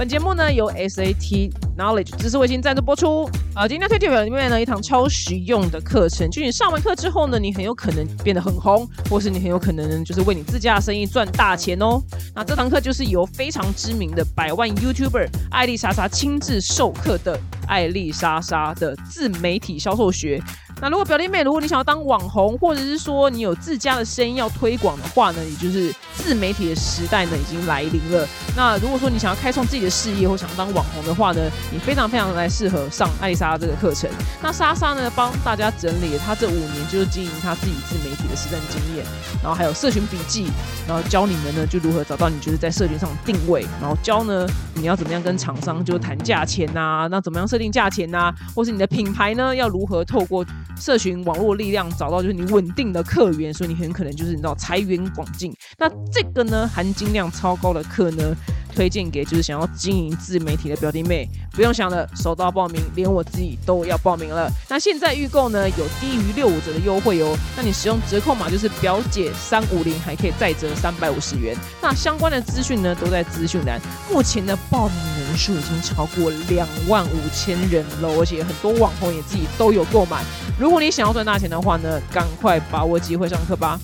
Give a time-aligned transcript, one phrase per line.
[0.00, 3.28] 本节目呢由 SAT Knowledge 知识卫星赞助播出。
[3.54, 12.00] 啊，今天推荐表里面呢一堂超实用的课程，就你上完课之后呢，你很有可能变得很红，或是你很有可能就是为你自家的生意赚大钱哦。
[12.34, 20.42] 那这堂课就是由非常知名的百万 YouTuber 艾丽莎莎亲自授课的艾丽莎莎的自媒体销售学。
[20.80, 28.26] 那如果表弟妹，如果你想要当网红，或者是说你有自家的生意要推广的话呢，也就是自媒体的时代呢已经来临了。
[28.56, 31.40] 那如果说你想要开创自己的事业或想要当网红的话呢，
[31.70, 34.08] 你非常非常来适合上艾丽莎这个课程。
[34.42, 39.04] 那莎莎呢帮大家整理了她这五年就是经营她自己自媒体的实战经验，
[39.42, 40.46] 然后还有社群笔记，
[40.88, 50.44] 然后教你们呢就如何找到你就是在社群上定位，然后教呢你要怎么样跟厂商就谈价钱呐，那怎么样设定价钱呐，或是你的品牌呢要如何透过
[50.80, 55.54] 社群网络力量找到就是你稳定的客源，所以你很可能就是你知道财源广进。
[55.78, 58.34] 那这个呢含金量超高的课呢，
[58.74, 64.50] 推荐给就是想要经营自媒体的表弟妹，不用想了，手到报名，连我自己都要报名了。
[64.68, 71.56] 那现在预购呢有低于六五折的优惠哦，那你使用折扣码就是表姐三五零，还可以再折三百五十元。
[71.82, 73.80] 那相关的资讯呢都在资讯栏。
[74.10, 80.22] 目前的报名人数已经超过两万五千人了，而且很多网红也自己都有购买。
[80.58, 83.78] 如果你想要赚大钱的话呢，赶快把握机会上课吧。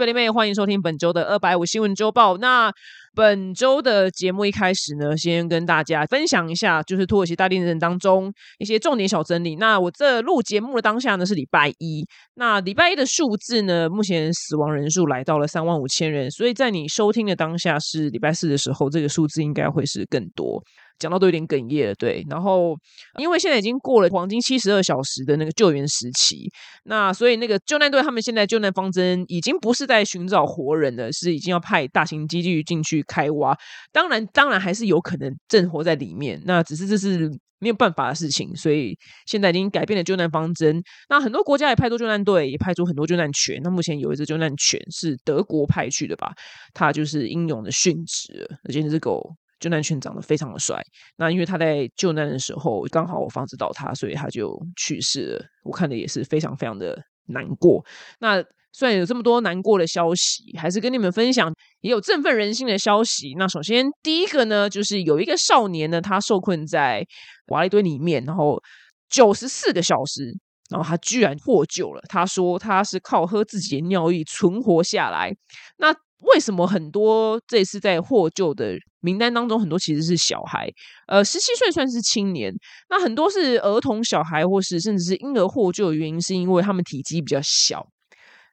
[0.00, 2.38] Hello，表弟妹，欢迎收听本周的二百五新闻周报。
[2.38, 2.72] 那
[3.14, 9.56] 本周的节目一开始呢，先跟大家分享一下，就是土耳其大地震当中一些重点小整理。
[9.56, 12.02] 那我这录节目的当下呢是礼拜一，
[12.36, 20.62] 那礼拜一的数字呢，目前死亡人数来到了三万五千人，所以在你收听的当下是礼拜四的时候，这个数字应该会是更多。
[21.00, 22.24] 讲到都有点哽咽了，对。
[22.28, 22.76] 然后，
[23.18, 26.48] 因为现在已经过了黄金七十二小时的那个救援时期，
[26.84, 33.56] 那所以那个救难队他们现在救难方针已经不是在寻找活人了，是已经要派大型机具进去开挖。
[33.90, 38.54] 当然，当然还是有可能正活在里面，那只是这是没有办法的事情。
[38.54, 38.96] 所以
[39.26, 40.82] 现在已经改变了救难方针。
[41.08, 43.58] 那很多国家也派出救难队，也派出很多救难犬。
[43.62, 46.32] 那目前有一只救难犬是德国派去的吧？
[46.74, 49.34] 它就是英勇的殉职，而且这只狗。
[49.60, 50.82] 救难犬长得非常的帅，
[51.16, 55.44] 那因为他在救难的时候刚好我房子倒塌，所以他就去世了。
[55.62, 57.84] 我看的也是非常非常的难过。
[58.18, 63.34] 那虽然有这么多难过的消息，还是跟你们分享也有振奋人心的消息。
[63.36, 67.04] 那首先第一个呢，就是有一个少年呢，他受困在
[67.48, 68.62] 瓦砾堆里面，然后
[69.08, 70.32] 九十四个小时，
[70.70, 72.00] 然后他居然获救了。
[72.08, 75.36] 他说他是靠喝自己的尿液存活下来。
[75.78, 75.92] 那
[76.32, 80.68] 为什么很多这次在获救的名单当中，很多其实是小孩？
[81.06, 82.52] 呃，十七岁算是青年，
[82.88, 87.86] 那很多是儿童、小孩，或是甚至是婴儿获救的原因，是因为他们体积比较小。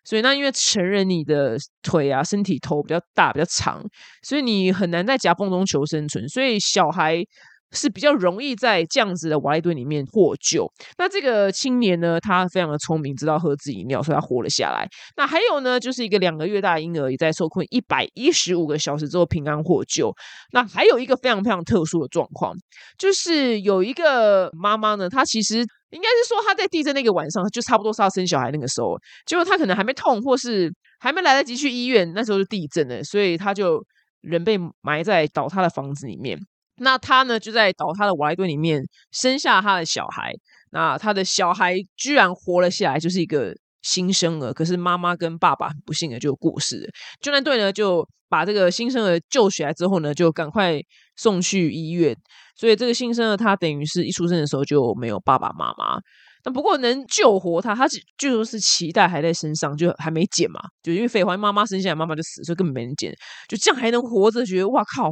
[0.03, 3.83] 所以那因为成人你的腿啊、身体头比较大、比较长，
[4.23, 6.27] 所以你很难在夹缝中求生存。
[6.29, 7.23] 所以小孩。
[7.71, 10.71] 是比较容易在这样子的瓦砾堆里面获救。
[10.97, 14.87] 那这个青年呢，他非常的聪明，知道喝自己尿，所以他活了下来。
[15.15, 20.13] 那还有呢，就是一个两个月大的婴儿也在受困一百一十五个小时之后平安获救。
[20.53, 22.55] 那还有一个非常非常特殊的状况，
[22.97, 33.83] 就是有一个妈妈呢，她其实应该是说她在地震那个晚上，就差不多是要生小孩那个时候，结果她可能还没痛，或是还没来得及去医院，那时候就地震了，所以她就
[34.21, 36.39] 人被埋在倒塌的房子里面。
[36.79, 40.33] 那他呢，就在倒塌的瓦砾堆里面生下他的小孩。
[40.71, 44.53] 那他的小孩居然活了下来，就是一个新生儿。
[44.53, 46.89] 可是妈妈跟爸爸很不幸的就过世了。
[47.21, 50.79] 救难队呢就把这个新生儿救起来之后呢，就赶快
[51.15, 52.15] 送去医院。
[52.55, 55.99] 所以这个新生儿他等于是一出生的时候就没有爸爸妈妈。
[56.43, 60.59] 那不过能救活他，他就说是脐带还在身上，就还没剪嘛。
[60.83, 63.13] 就因为废话，妈妈生下来妈妈就死，所以根本没人剪。
[63.47, 65.11] 就这样还能活着，觉得哇靠！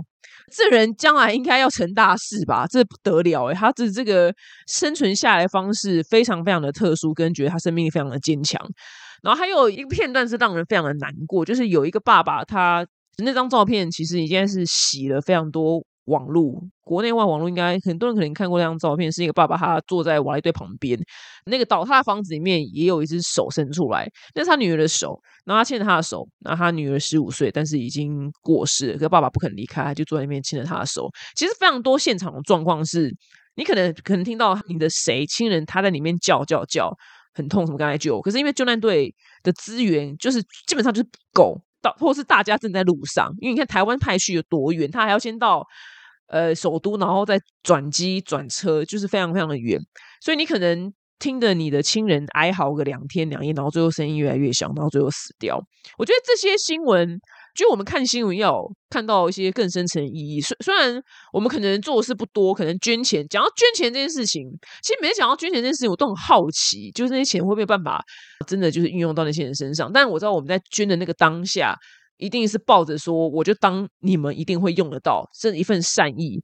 [0.51, 2.65] 这人将来应该要成大事吧？
[2.67, 4.33] 这不得了诶他的这个
[4.67, 8.61] 生存下来方式非常非常的特殊，跟觉得他生命力非常的坚强。
[9.23, 12.85] 然后还有一个片段是让人非常的难过，就是有一个爸爸，他
[13.17, 15.83] 那张照片其实已经是洗了非常多。
[16.05, 20.99] 网络国内外网络应该很多人可能看过那张照片，是一个爸爸他坐在瓦砾堆旁边，
[21.45, 31.09] 那个倒塌的房子里面也有一只手伸出来，那是他女儿的手，然后他牵着他的手，然后他女儿十五岁，但是已经过世，可是爸爸不肯离开，就坐在那边牵着他的手。
[31.35, 33.11] 其实非常多现场的状况是，
[33.55, 36.95] 你可能可能听到你的谁亲人他在里面叫叫叫，
[37.33, 39.11] 很痛，什么刚才救，可是因为救难队
[39.41, 41.59] 的资源就是基本上就是不够。
[41.81, 45.63] 到，或是大家正在路上，因为你看台湾派去有多远，他还要先到
[46.27, 49.79] 呃首都，然后再转机转车，就是非常非常的远，
[50.21, 55.59] 所以你可能听着你的亲人哀嚎个两天两夜，然后最后声音越来越小，然后最后死掉。
[55.97, 57.19] 我觉得这些新闻。
[57.55, 60.41] 就我们看新闻要看到一些更深层意义。
[60.41, 61.01] 虽虽然
[61.31, 63.25] 我们可能做的事不多，可能捐钱。
[63.29, 64.45] 讲到捐钱这件事情，
[64.83, 68.03] 其实每次讲到捐钱这件事情，我都很好奇，就是那些钱会不会办法
[68.45, 69.89] 真的就是运用到那些人身上？
[69.89, 71.73] 但我知道我们在捐的那个当下，
[72.17, 76.41] 一定是抱着说，我就当你们一定会用得到，这一份善意。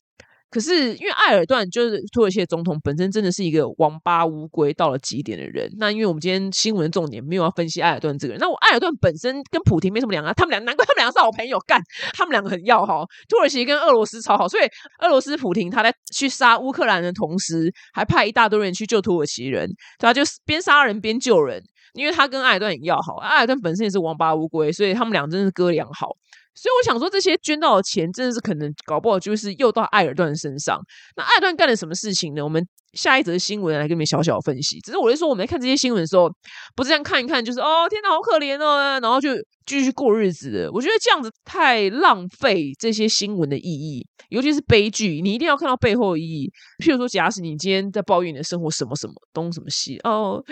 [0.50, 5.72] 可是，因为埃尔段就是土耳其总统本身真的是一个王八乌龟到了极点的人。
[5.78, 11.82] 那因为我们今天新闻重点没有要分析埃尔段这个人，那我埃尔段本身跟普京没什么两样，他们俩难怪他们两个是好朋友，干
[12.14, 13.06] 他们两个很要好。
[13.30, 14.64] 土耳其跟俄罗斯超好，所以
[15.02, 19.70] 俄罗斯普廷他在去杀乌克兰的同时，还派一大堆人去救土耳其人，
[20.00, 26.10] 他就边杀人边救人，因为他跟艾尔顿很要好，艾尔顿本身也是王八乌龟，所以他们俩真的是哥俩好。
[26.54, 30.78] 所以我想说，这些捐到的钱真的是可能搞不好就是又到艾尔顿身上。
[31.16, 32.44] 那艾尔段干了什么事情呢？
[32.44, 32.62] 我们
[32.92, 34.78] 下一则新闻来跟你们小小分析。
[34.82, 36.30] 只是我是说，我们在看这些新闻的时候，
[36.76, 39.30] 不是这样看一看，就是哦，天哪，好可怜哦，然后就
[39.66, 40.70] 继续过日子。
[40.74, 46.52] 我觉得这样子太浪费这些新闻的意义，尤其是悲剧，你一定要看到背后的意义。
[46.84, 50.44] 譬如说，假使你今天在抱怨你的生活什么什么东什么西哦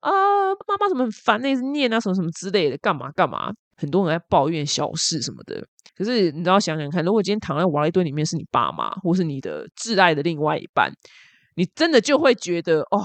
[0.00, 0.10] 啊，
[0.66, 3.52] 妈妈怎么很烦，那是念啊什么什么之类的，干嘛干嘛。
[3.76, 5.66] 很多人在抱怨小事什么的，
[5.96, 10.92] 可是你都要想想看，如果今天躺在瓦砾堆里面是你爸妈，或是你的挚爱的另外一半，
[11.56, 13.02] 你真的就会觉得哦，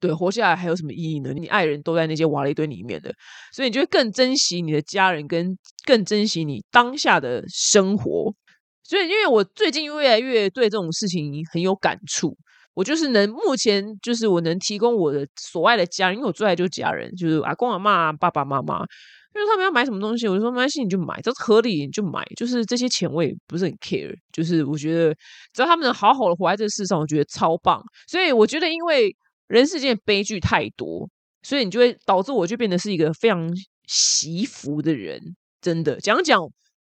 [0.00, 1.34] 对，活下来还有什么意义呢？
[1.34, 3.12] 你爱人都在那些瓦砾堆里面的，
[3.52, 5.54] 所以你就会更珍惜你的家人，跟
[5.84, 8.34] 更珍惜你当下的生活。
[8.82, 12.36] 所以，因为我最近越来越对这种事情很有感触，
[12.76, 18.84] 我就是能目前就是我能提供我的所爱的家人，因为我最爱就是家人，就是阿公阿妈、爸爸妈妈。
[19.32, 22.24] 就是他们要买什么东西，我就说没关系，你就买，这是合理你就买。
[22.36, 25.14] 就是这些钱我也不是很 care，就是我觉得
[25.52, 27.82] 只要他们能好好的活在这世上，我觉得超棒。
[28.06, 29.14] 所以我觉得，因为
[29.48, 31.08] 人世间悲剧太多，
[31.42, 33.50] 所以你就会导致我就变得是一个非常
[33.86, 35.20] 惜福的人。
[35.60, 36.40] 真的讲讲。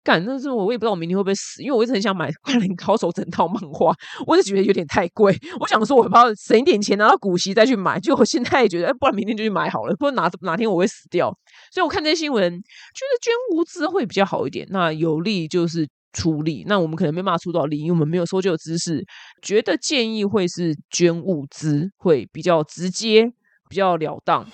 [0.04, 3.96] 干，但是我我也不知道我明天会不会死，因为我一直很想买《灌篮高手》整套漫画，
[4.28, 5.34] 我是觉得有点太贵。
[5.60, 11.34] 我想说，我不要省一点钱拿到股息再去买，就我现在也觉得，哎，不然明天就去买好了，不然哪哪天我会死掉。
[11.72, 14.68] 所以我看这些新闻，觉得捐物资会比较好一点。
[14.72, 19.04] 那有利就是出力，那我们可能没办法出到力，因为我们没有搜救知识，
[19.42, 23.32] 觉得建议会是捐物资会比较直接、
[23.70, 24.46] 比较了当。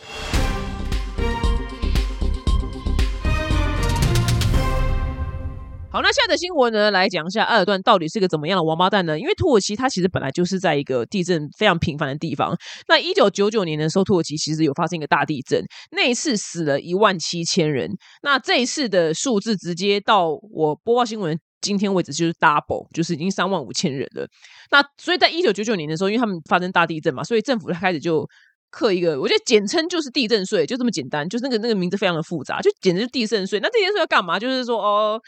[5.91, 6.91] 好，那下的新闻呢？
[6.91, 9.19] 来讲一下埃尔段到底是个怎么样的王八蛋呢？
[9.19, 12.55] 因为土耳其它其实本来就是在一个地震非常频繁的地方。
[12.87, 17.89] 那一九九九年的时候，土耳其其实有发生一个大地震，那一次死了一万七千人。
[18.21, 24.27] 那这一次的数字直接到我播报新闻今天为止就是 double，就是已经三万五千人了。
[24.69, 28.23] 那所以在一九九九年的时候，因为他们发生大地震嘛，所以政府开始就
[28.69, 33.59] 刻一个，我觉得简称就是地震税，就这么简单，就是那个那个名字非常的复杂，就简直是地震税。
[33.59, 34.37] 那这件事要干嘛？
[34.37, 35.19] 就是说哦。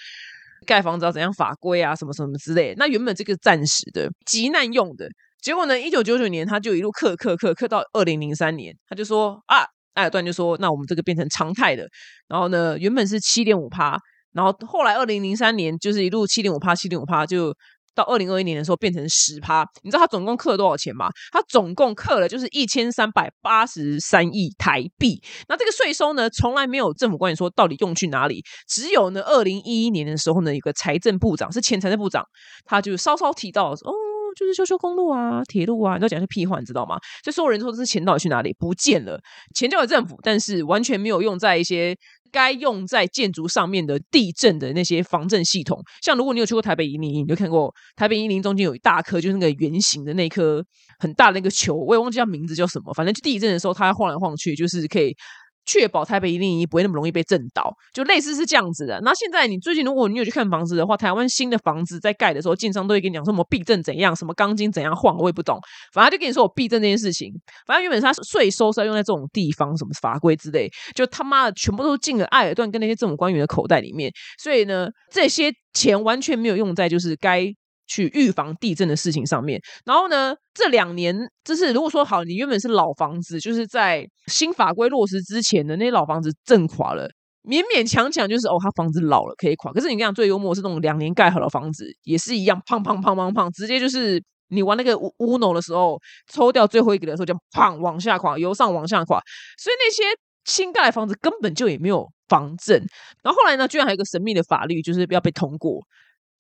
[0.66, 2.74] 盖房子要怎样法规啊，什么什么之类。
[2.78, 5.08] 那原本这个暂时的急难用的，
[5.42, 5.80] 结果呢？
[5.80, 11.88] 一九九九年他就一路克克克克到二零零三年，他就说啊，艾尔顿就说，那我们这个变成常态的。
[12.28, 13.98] 然后呢，原本是七点五趴，
[14.34, 17.56] 然后后来二零零三年就是一路七点五趴，七点五趴就。
[17.94, 21.10] 到二零二一年的时候变成十趴，你知道他总共克了多少钱吗？
[21.32, 25.22] 他总共克了就是一千三百八十三亿台币。
[25.48, 32.24] 那这个税收呢，从来没有政府官员说到底用去哪里，只有呢二零一一年的时候呢，有个财政部长是前财政部长，
[32.66, 33.94] 他就稍稍提到哦，
[34.38, 36.98] 就是修修公路啊、铁路啊，你都讲些屁话，你知道吗？
[37.24, 38.56] 所以所有人说这些钱到底去哪里？
[38.58, 39.20] 不见了，
[39.54, 41.96] 钱交给政府，但是完全没有用在一些。
[42.32, 50.64] 该用在建筑上面的地震的那些防震系统，像如果你有去过台北一零一，你就看过台北一零中间有一大颗，就是那个圆形的那颗
[51.00, 55.16] 很大的那个球，我也忘记叫名字叫什么，反正就地震的时候它晃来晃去，就是可以。
[55.66, 59.00] 确保台北一零一不会那么容易被震倒，就类似是这样子的。
[59.02, 65.60] 那现在你最近如果你有去看房子的话，台湾新的房子在盖的时候，建商都会跟你讲什么避震怎样，什么钢筋怎样晃，我也不懂。
[65.94, 67.32] 反正就跟你说我避震这件事情。
[67.66, 74.12] 反正原本他税收是要用在这种地方，什么法规之类，就他妈的全部都进了埃尔段跟那些政府官员的口袋里面。
[74.38, 77.54] 所以呢，这些钱完全没有用在就是该。
[77.92, 87.10] 去预防地震的事情上面，然后呢，这两年就是如果说好，你原本是老房子，就是在新法规落实之前的那些老房子震垮了，
[87.44, 89.74] 勉勉强强就是哦，他房子老了可以垮。
[89.74, 96.00] 可是你讲最幽默是那种两年盖好的房子，也是一样，砰砰砰砰砰，直接就是你玩那个乌乌诺的时候，
[96.32, 99.20] 抽掉最后一个的时候就砰往下垮，由上往下垮。
[99.58, 100.04] 所以那些
[100.46, 102.78] 新盖的房子根本就也没有防震。
[103.22, 105.82] 然后后来呢，居然还有一个神秘的法律，就是要被通过。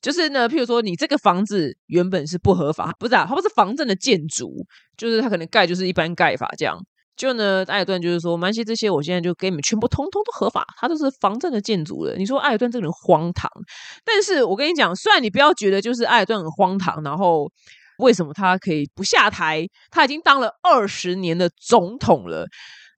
[0.02, 4.66] 就是呢，譬如说，你这个房子原本是不合法，不是啊，它不是房证的建筑，
[4.98, 6.78] 就是它可能盖就是一般盖法这样。
[7.16, 12.16] 就呢，艾尔顿就是说，蛮些这些，我现在就给你们全部通通都合法，它都是房证的建筑了。
[12.16, 13.48] 你说艾尔顿这个人荒唐，
[14.04, 17.52] 但是我跟你讲，虽然你不要觉得就是艾尔顿很荒唐，然后
[18.00, 19.68] 为什么他可以不下台？
[19.92, 22.48] 他已经当了二十年的总统了。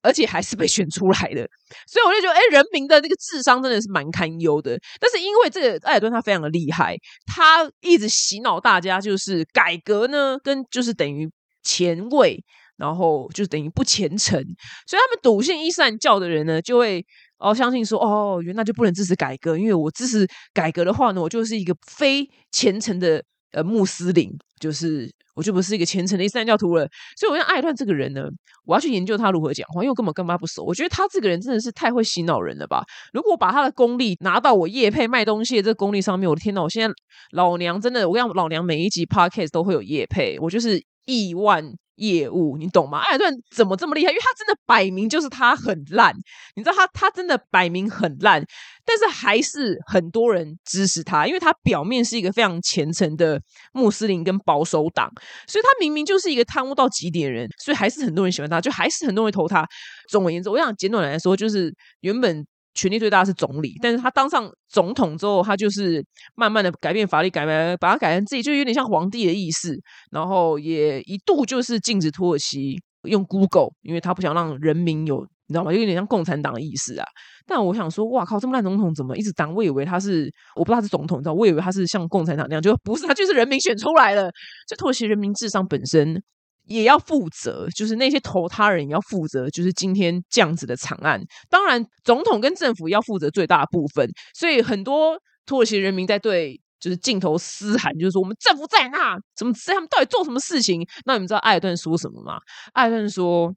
[0.03, 1.47] 而且还是被选出来的，
[1.87, 4.77] 所以我就觉得，哎，人民的那个智商真的是蛮堪忧的。
[4.99, 6.95] 但是因为这个艾尔顿他非常的厉害，
[7.25, 11.27] 他一直洗脑大家，就是改革呢，跟就是等于
[11.63, 12.43] 前卫，
[12.77, 14.37] 然后就等于不虔诚。
[14.85, 17.03] 所以他们笃信伊斯兰教的人呢，就会
[17.37, 24.29] 哦相信说，哦，原来就不能支持改革，因为我支持改革的话呢，我就是一个非虔诚的呃穆斯林，
[24.59, 25.09] 就是。
[25.35, 28.21] 我就不是一个虔诚的伊斯兰教徒了，所以我要艾段这个人呢，
[28.65, 30.63] 我要去研究他如何讲话，因为我根本跟他不熟。
[30.63, 32.83] 我觉得他这个人真的是太会洗脑人了吧？
[33.13, 36.61] 如果把他的功力拿到我叶配卖东西的这个功力上面，我的天呐！
[36.61, 36.93] 我现在
[37.31, 41.73] 老娘真的，我跟老娘每一集 podcast 都会有叶配，我就是亿万。
[41.95, 42.99] 业务，你懂吗？
[42.99, 44.11] 艾尔顿怎么这么厉害？
[44.11, 46.13] 因为他真的摆明就是他很烂，
[46.55, 48.43] 你知道他他真的摆明很烂，
[48.85, 53.39] 但是还是很多人支持他，因为他表面是一个非常虔诚的
[53.73, 55.11] 穆斯林跟保守党，
[55.47, 59.67] 所以他明明就是一个贪污到极点的人，所以还是很多人喜欢他，就还是很多人投他。
[60.09, 62.45] 总而言之，我想简短来说，就是原本。
[62.73, 66.03] 权力最大是总理，但是他当上总统之后，他就是
[66.35, 69.77] 慢慢的改变法律，改变把它改成自己，就有点像皇帝的意思。
[70.11, 75.71] 然后也一度就是禁止土耳其用 Google，因为他不想让人民有，你知道吗？
[75.71, 77.05] 有点像共产党的意思啊。
[77.45, 79.53] 但我想说，哇靠，这么烂总统怎么一直当？
[79.53, 81.33] 我以为他是，我不知道他是总统，你知道？
[81.33, 84.31] 我以为他是像共产党那样，就不是，他就是人民选出来了。
[84.67, 86.23] 这土耳其人民智商本身。
[86.65, 91.21] 也要负责，就是那些投他人也要负责，就是今天这样子的惨案。
[91.49, 94.09] 当然，总统跟政府要负责最大部分。
[94.33, 100.85] 所以很多土耳其人民在对就是镜头嘶喊，就是说我们政府在那，怎么他们到底做什么事情？
[101.05, 102.37] 那你们知道艾尔顿说什么吗？
[102.73, 103.53] 艾尔顿说。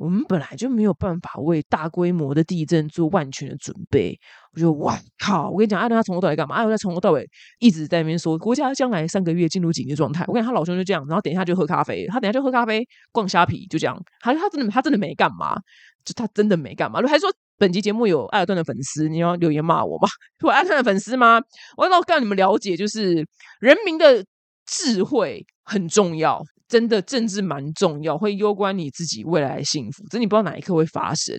[0.00, 4.18] 我们本来就没有办法为大规模的地震做万全的准备。
[4.54, 5.50] 我觉得，哇靠！
[5.50, 6.54] 我跟你讲，艾伦他从头到尾干嘛？
[6.54, 7.28] 艾伦从头到尾
[7.58, 10.24] 一直在那边说，国家将来三个月进入紧急状态。
[10.26, 14.02] 我跟，他老兄就这样，然后等一下就喝咖啡，他等一下就喝咖啡、逛虾皮，就这样。
[14.20, 15.54] 他他真的他真的没干嘛，
[16.02, 16.98] 就他真的没干嘛。
[17.06, 20.08] 还说本集节目有艾尔顿的粉丝，你要留言骂我吗？
[20.42, 21.38] 有艾尔顿的粉丝吗？
[21.76, 23.26] 我要让你们了解，就是
[23.60, 24.24] 人民的
[24.64, 26.42] 智慧很重要。
[26.70, 30.04] 真的政治蛮重要，会攸关你自己未来的幸福。
[30.08, 31.36] 这你不知道哪一刻会发生，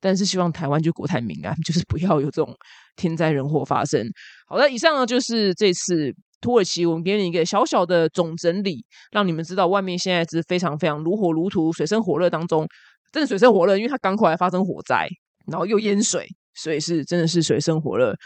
[0.00, 2.56] 但是希望台湾就国泰民安， 就是不要有这种
[2.96, 4.02] 天灾人祸发生。
[4.48, 6.10] 好的，以上呢就是这次
[6.40, 12.66] 土耳其，我们给你一个小小的总整理，让你们知道外面现在是非常非常如火如荼、水深火热当中，
[13.12, 15.06] 真的水深火热，因为它港口还发生火灾，
[15.46, 18.16] 然后又淹水，所以是真的是水深火热。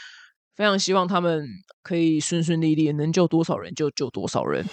[0.55, 1.45] 非常希望他们
[1.83, 4.65] 可以顺顺利利，能救多少人就救多少人。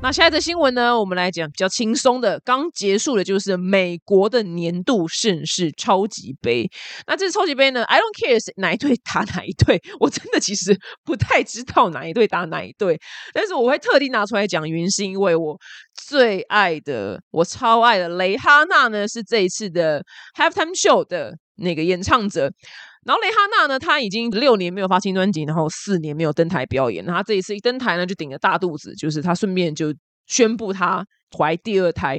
[0.00, 0.98] 那下一则新闻呢？
[0.98, 2.40] 我们来讲比较轻松的。
[2.44, 6.70] 刚结束的就是美国的年度盛事超级杯。
[7.08, 12.96] 那这次超级杯呢？I don't care 是哪一队打哪一队， 我真的其实不太知道哪一队打哪一队。
[13.34, 15.58] 但是我会特地拿出来讲，原因是因为我
[16.06, 20.00] 最爱的、我超爱的蕾哈娜呢，是这一次的
[20.38, 22.52] Halftime Show 的那个演唱者。
[23.04, 27.04] 然后蕾哈娜呢，她已经六年没有发新专辑，然后四年没有登台表演。
[27.04, 29.94] 那她这一次一登台呢，就顶着大肚子，就是她顺便就
[30.26, 31.04] 宣布她。
[31.36, 32.18] 怀第二胎，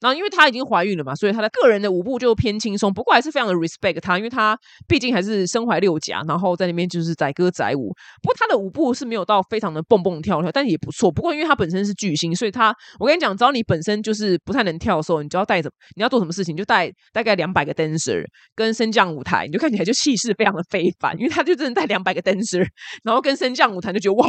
[0.00, 2.92] 然后因为她已经怀孕了嘛，所以她的个人的舞步就偏轻松。
[2.92, 7.92] 不过还是非常的 respect 她，因为她毕竟还是身怀六甲，然后在那边就是载歌载舞。
[8.22, 11.10] 不过她的舞步是没有到非常的蹦蹦跳跳，但也不错。
[11.12, 18.24] 不过因为她本身是巨星，所以她我跟你讲，只要你本身就是不太能跳的时候，你就要带着你要做什么事情，就带大概两百个 dancer
[18.56, 21.16] 跟升降舞台，你就看起来就气势非常的非凡。
[21.18, 22.66] 因为她就真的带两百个 dancer，
[23.04, 24.28] 然后跟升降舞台就觉得哇，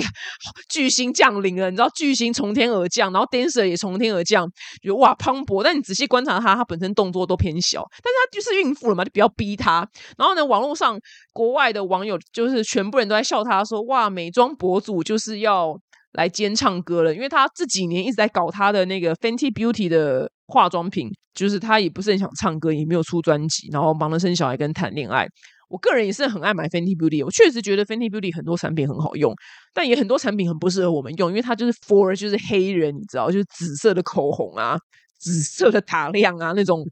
[0.69, 4.27] 巨星降临了，你知道巨星从天而降，然后 dancer 也从天而。
[4.27, 4.45] 这样
[4.81, 9.87] 觉得哇磅礴，但你仔细观察她，她本身动作都偏小，但是她就是孕妇了嘛，就不要逼她。
[10.17, 10.99] 然后呢，网络上
[11.33, 15.77] 国外的网友就是全部人都在笑她，说哇，美妆博主就是要
[16.13, 25.27] 来兼唱歌了，因为她这几年一直在搞她的那个 Fenty Beauty 的化妆品，就是她也不是很想唱歌，也没有出专辑，然后忙着生小孩跟谈恋爱。
[25.69, 29.35] 我个人也是很爱买 Fenty Beauty，我确实觉得 Fenty Beauty 很多产品很好用，
[29.73, 34.77] 但也很多产品很不适合我们用，因为它就是 for 就是黑人，你知道，就是紫色的口红啊，
[35.19, 36.85] 紫色的打亮啊，那种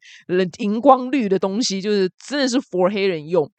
[0.60, 3.50] 荧光绿的东西，就是真的是 for 黑人用。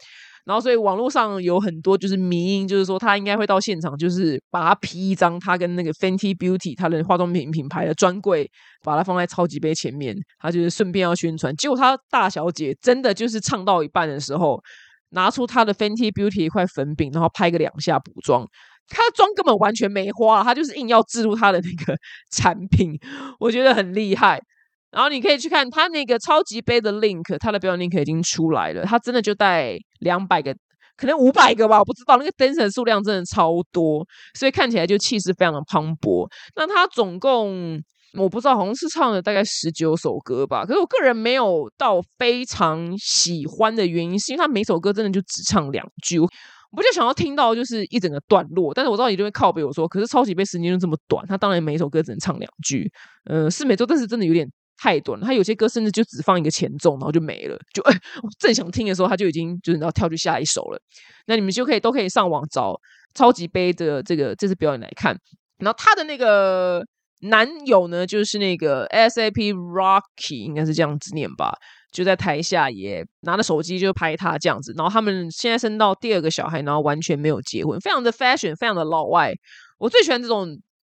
[0.45, 8.49] 然后所以网络上有很多就是迷因，就是说他应该会到现场，就是把他 P 一张他跟那个 Fenty Beauty 他的化妆品品牌的专柜，
[8.85, 11.53] 把它放在超级杯前面，他就是顺便要宣传。
[11.57, 14.63] 结果他大小姐真的就是唱到一半的时候，
[15.11, 18.47] 拿出他的 Fenty Beauty 一块粉饼，然后拍个两下补妆。
[18.89, 21.99] 他妆根本完全没花，他就是硬要置入他的那个
[22.31, 22.97] 产品，
[23.41, 24.41] 我觉得很厉害。
[24.91, 28.85] 然后你可以去看他那个超级杯的 link，他的表演 link 已经出来了。
[28.85, 30.55] 他真的就带两百个，
[30.97, 32.17] 可能五百个吧，我不知道。
[32.17, 34.07] 那个 dancer 数量真的超多，
[34.39, 36.27] 所以看起来就气势非常的磅礴。
[36.55, 37.79] 那他总共
[38.15, 40.65] 我不知道，好像是唱了大概十九首歌吧。
[40.65, 46.19] 可是我个人没有到非常喜欢的原因，是因为他每首歌真的就只唱两句。
[46.21, 46.29] 我
[46.77, 52.91] 不就想要听到就是一整个段落，但是我知道你就会靠背我说，可是超级杯时间就这么短，他当然每首歌只能唱两句。
[53.25, 54.49] 呃，是没错，但是真的有点。
[54.79, 57.59] 太短了，他有些歌甚至就只放一个前奏，然后就没了。
[57.73, 57.83] 就，
[58.23, 60.81] 我正想听的时候，他就已经就是要跳去下一首了。
[61.27, 62.79] 那你们就可以都可以上网找
[63.15, 65.17] 超级杯的这个这次表演来看。
[65.59, 66.85] 然后他的那个
[67.23, 71.55] 男友呢，就是那个 S A P Rocky，应该是这样子念吧，
[71.91, 74.75] 就在台下也拿着手机就拍他这样子。
[74.77, 79.33] 然后他们现在生到第二个小孩，然后完全没有结婚，非常的 fashion，非常的老外。
[79.79, 80.49] 我最喜欢这种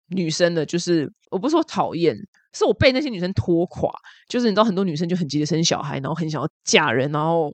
[0.09, 2.17] 女生的，就是我不是说讨厌。
[2.57, 3.91] 是我被那些女生拖垮，
[4.27, 7.53] 就是你知道，很多女生就很急着生小孩，然后很想要嫁人，然后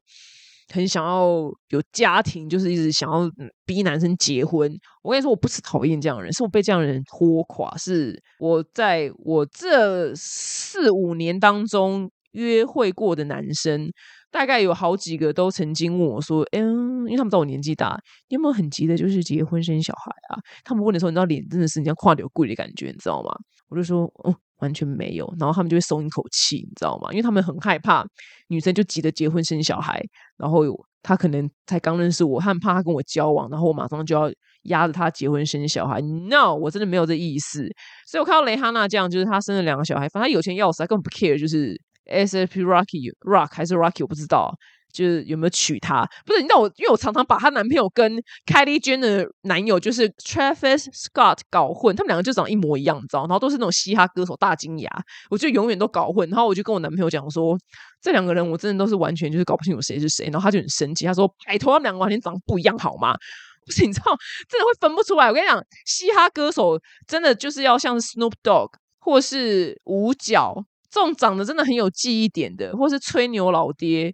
[0.74, 3.30] 很想要有家庭，就是一直想要
[3.66, 4.74] 逼男生结婚。
[5.04, 7.76] 我跟你说，我不是讨厌这样的人，是我被这样的人拖垮。
[7.78, 13.92] 是我在我这四五年当中约会过的男生，
[14.32, 23.30] 大概有好几个都曾经问我说：“嗯，因为他们知道我年纪大，你有没有很急的，就是结婚生小孩啊？”他们问的时候，你知道脸真的是你像跨流贵的感觉，你知道吗？
[23.68, 24.34] 我就说：“哦。”
[24.64, 27.12] 完全没有，然后他们就会松一口气，你知道吗？
[27.12, 28.06] 因为他们很害怕
[28.48, 30.02] 女生就急着结婚生小孩，
[30.38, 30.62] 然后
[31.04, 34.32] 他可能才刚认识我，他很怕他跟我交往，然后我马上就要
[34.64, 36.00] 压着他结婚生小孩。
[36.02, 37.68] No，我真的没有这意思。
[38.08, 44.54] 所以我看到蕾哈娜这样，就是她生了两个小孩，反正她有钱要死，她根本不 care，就是 S F P Rocky Rock 还是 Rocky，我不知道。
[44.94, 46.08] 就是有没有娶她？
[46.26, 53.22] 不是，你知道我，因为我常常把她男朋友跟 Kylie Jenner 男友就是 Travis Scott 搞混，他们两个就长一模一样，你知道？
[53.22, 54.90] 然后都是那种嘻哈歌手大金牙，
[55.30, 56.30] 我就永远都搞混。
[56.30, 57.58] 然后我就跟我男朋友讲说，
[58.02, 60.26] 这两个人我真的都是完全就是搞不清楚谁是谁。
[60.32, 63.16] 然后他就很生气，他说：“拜托，他们两个完全长不一样好吗？”
[63.66, 64.16] 不是，你知道，
[64.50, 65.28] 真的会分不出来。
[65.28, 66.78] 我跟你讲，嘻哈歌手
[67.08, 70.54] 真的就是要像 Snoop Dogg 或是五角
[70.92, 74.14] 这种长得真的很有记忆点的，或是吹牛老爹。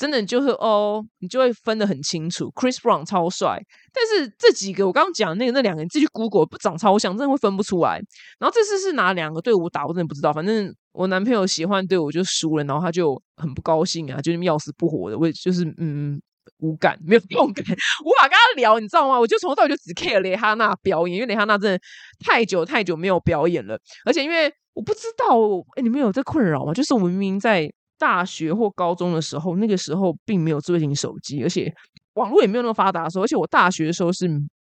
[0.00, 2.50] 真的就是哦，你就会分得很清楚。
[2.56, 3.60] Chris Brown 超帅，
[3.92, 8.00] 但是这几个我刚刚讲那个那两个人自己 Google 不长超像，真的会分不出来。
[8.38, 10.32] 然后这次是哪两个队伍打，我真的不知道。
[10.32, 15.18] 反正我男朋友喜欢队伍就输了，然后他就很不高兴啊，就是要死不活的。
[15.18, 16.18] 我就是嗯
[16.60, 17.62] 无感，没有动感，
[18.06, 19.20] 无法跟他聊，你知道吗？
[19.20, 21.78] 我就从头到尾就只 care 雷哈娜表演，因为雷哈娜真的
[22.24, 25.36] 太久太久没有表演了，而且因为我不知道，
[25.76, 26.72] 哎，你们有这困扰吗？
[26.72, 27.70] 就是我们明明在。
[28.00, 31.70] 大学或高中的时候，那个时候并没有智慧型手机，而且
[32.14, 34.26] 网络也没有那么发达的时候，而且我大学的时候是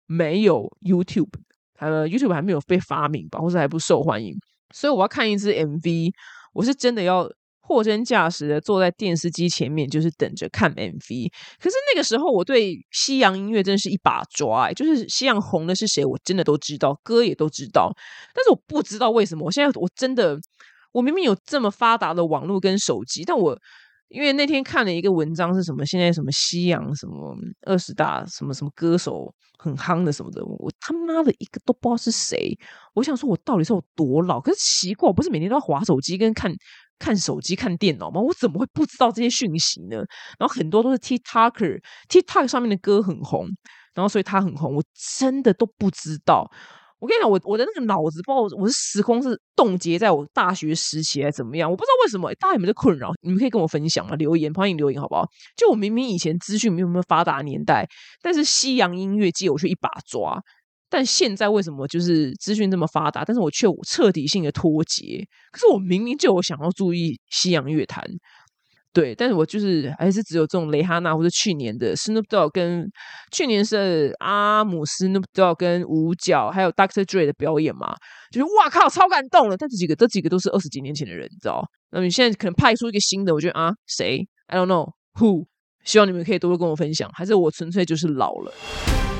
[0.07, 1.31] 没有 YouTube，
[1.79, 4.37] 呃，YouTube 还没有被发明吧，或者还不受欢迎，
[4.75, 6.13] 所以我要看一支 MV，
[6.53, 7.27] 我是真的要
[7.61, 11.31] 货真价实的坐在电视机前面，就是等着看 MV。
[11.59, 17.91] 可是那个时候我对西洋音乐真是一把抓，就是西洋红的是谁，我真的都知道，歌也都知道，
[18.35, 20.39] 但是我不知道为什么，我现在我真的。
[20.95, 23.59] 我明明有这么发达的网络跟手机，但我
[24.09, 25.85] 因为那天看了一个文章，是什么？
[25.85, 32.57] 现在什么西洋什么二十大什么什么歌手很夯的什么的，我他妈的一个都不知道是谁。
[32.95, 34.41] 我想说，我到底是有多老？
[34.41, 36.53] 可是奇怪，我不是每天都要划手机跟看
[37.01, 38.21] 看手机、看电脑吗？
[38.21, 39.97] 我怎么会不知道这些讯息呢？
[40.39, 43.49] 然后很多都是 TikTok，TikTok 上面的歌很红，
[43.95, 44.85] 然后所以他很红，我
[45.19, 46.49] 真的都不知道。
[47.05, 51.71] 我跟你讲，我我的那个脑子，包括我是时空是冻结在我大学时期，还是怎么样？
[51.71, 53.13] 我不知道为什么，大家有没有困扰？
[53.21, 54.17] 你们可以跟我分享吗？
[54.17, 55.29] 留言，欢迎留言，好不好？
[55.55, 57.87] 就我明明以前资讯没有那么发达年代，
[58.23, 60.41] 但是西洋音乐界我却一把抓。
[60.89, 65.23] 但现在为什么就是资讯这么发达，但是我却彻底性的脱节？
[65.53, 68.03] 可是我明明就有想要注意西洋乐坛。
[68.95, 72.89] 对，但是我就是还是只有这种蕾哈娜或者去年的 Snoop Dogg 跟
[73.33, 77.05] 去年是阿姆斯 Snoop Dogg 跟五角还有 Dr.
[77.05, 77.93] Dre 的表演嘛，
[78.31, 79.57] 就是哇靠，超感动了。
[79.57, 81.67] 但这几个这几个都是二十几年前的人，你知道？
[81.91, 85.45] 那你现在可能派出一个新的，我觉得啊，谁？I don't know who。
[85.85, 89.14] 希望你们可以多多跟我分享，还是我纯粹就是老了。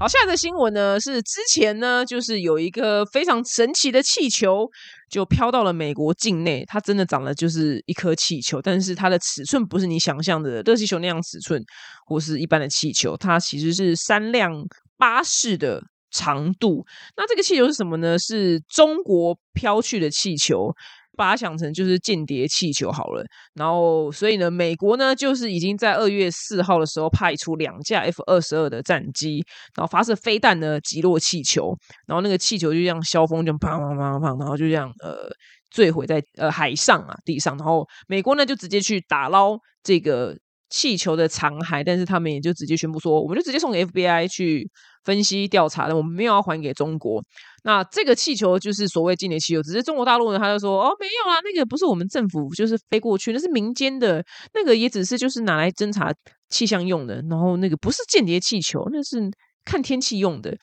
[0.00, 4.64] 好，下一个新闻呢是之前呢，就是有一个非常神奇的气球，
[5.10, 6.64] 就飘到了美国境内。
[6.68, 11.60] 它真的长得就是一颗气球，但是它的尺寸不是你想象的热气球那样尺寸，
[12.06, 14.52] 或是一般的气球，它其实是三辆
[14.96, 15.82] 巴士的
[16.12, 16.86] 长度。
[17.16, 18.16] 那这个气球是什么呢？
[18.20, 20.72] 是中国飘去的气球。
[21.18, 31.76] 把它想成就是间谍气球好了，然后所以呢，美国呢就是已经在二月四号的时候派出两架 F 二十二的战机，然后发射飞弹呢击落气球，
[32.06, 35.28] 然后那个气球就这样消风，就砰砰砰砰，然后就这样呃
[35.70, 40.36] 坠毁在呃海上啊地上，然后美国呢就直接去打捞这个。
[40.70, 44.68] 气球的残骸，但是他们也就直接宣布说，我们就直接送给 FBI 去
[45.04, 47.22] 分析调查的，我们没有要还给中国。
[47.64, 56.12] 那这个气球就是所谓间谍气球，只是中国大陆呢，他就说哦，没有啊，那个不是我们政府就是飞过去，那是民间的，那个也只是就是拿来侦查
[56.50, 59.30] 气象用的，然后那个不是间谍气球，那是
[59.64, 60.56] 看天气用的。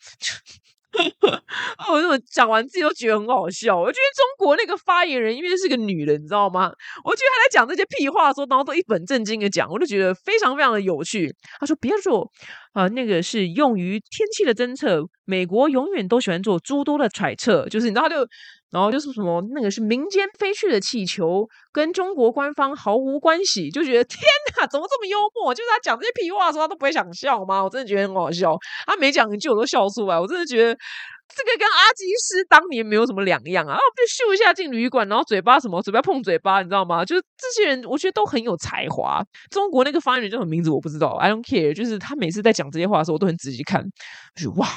[1.91, 3.77] 我怎么讲完自己都觉得很好笑？
[3.77, 6.71] 我觉得中国那个发言人因为是个女人，你知道吗？
[7.03, 11.34] 我觉得她在讲这些屁话的时候，然后都一本正经的讲，我就觉得非常非常的有趣。
[11.60, 12.29] 她说：“别说
[12.73, 18.27] 啊，那个是用于天气的侦测，美国永远都喜欢做诸多的揣测，就是你知道，他就。”
[18.75, 24.19] 然后就是什么那个是民间飞去的气球，跟中国官方毫无关系，就觉得天
[24.57, 25.55] 哪，怎么这么幽默？
[25.55, 27.63] 就是他讲这些屁话的时候，他都不会想笑吗？
[27.63, 28.53] 我真的觉得很好笑。
[28.85, 30.77] 他每讲一句我都笑出来，我真的觉得
[31.33, 33.77] 这个跟阿基师当年没有什么两样啊！
[33.77, 37.05] 就秀一下进旅馆，然后嘴巴什么嘴巴碰嘴巴，你知道吗？
[37.05, 39.23] 就是这些人，我觉得都很有才华。
[39.49, 41.73] 中国那个发言人叫什么名字我不知道，I don't care。
[41.73, 43.85] 就是他每次在讲这些话的时候，我都很仔细看，
[44.35, 44.67] 就哇，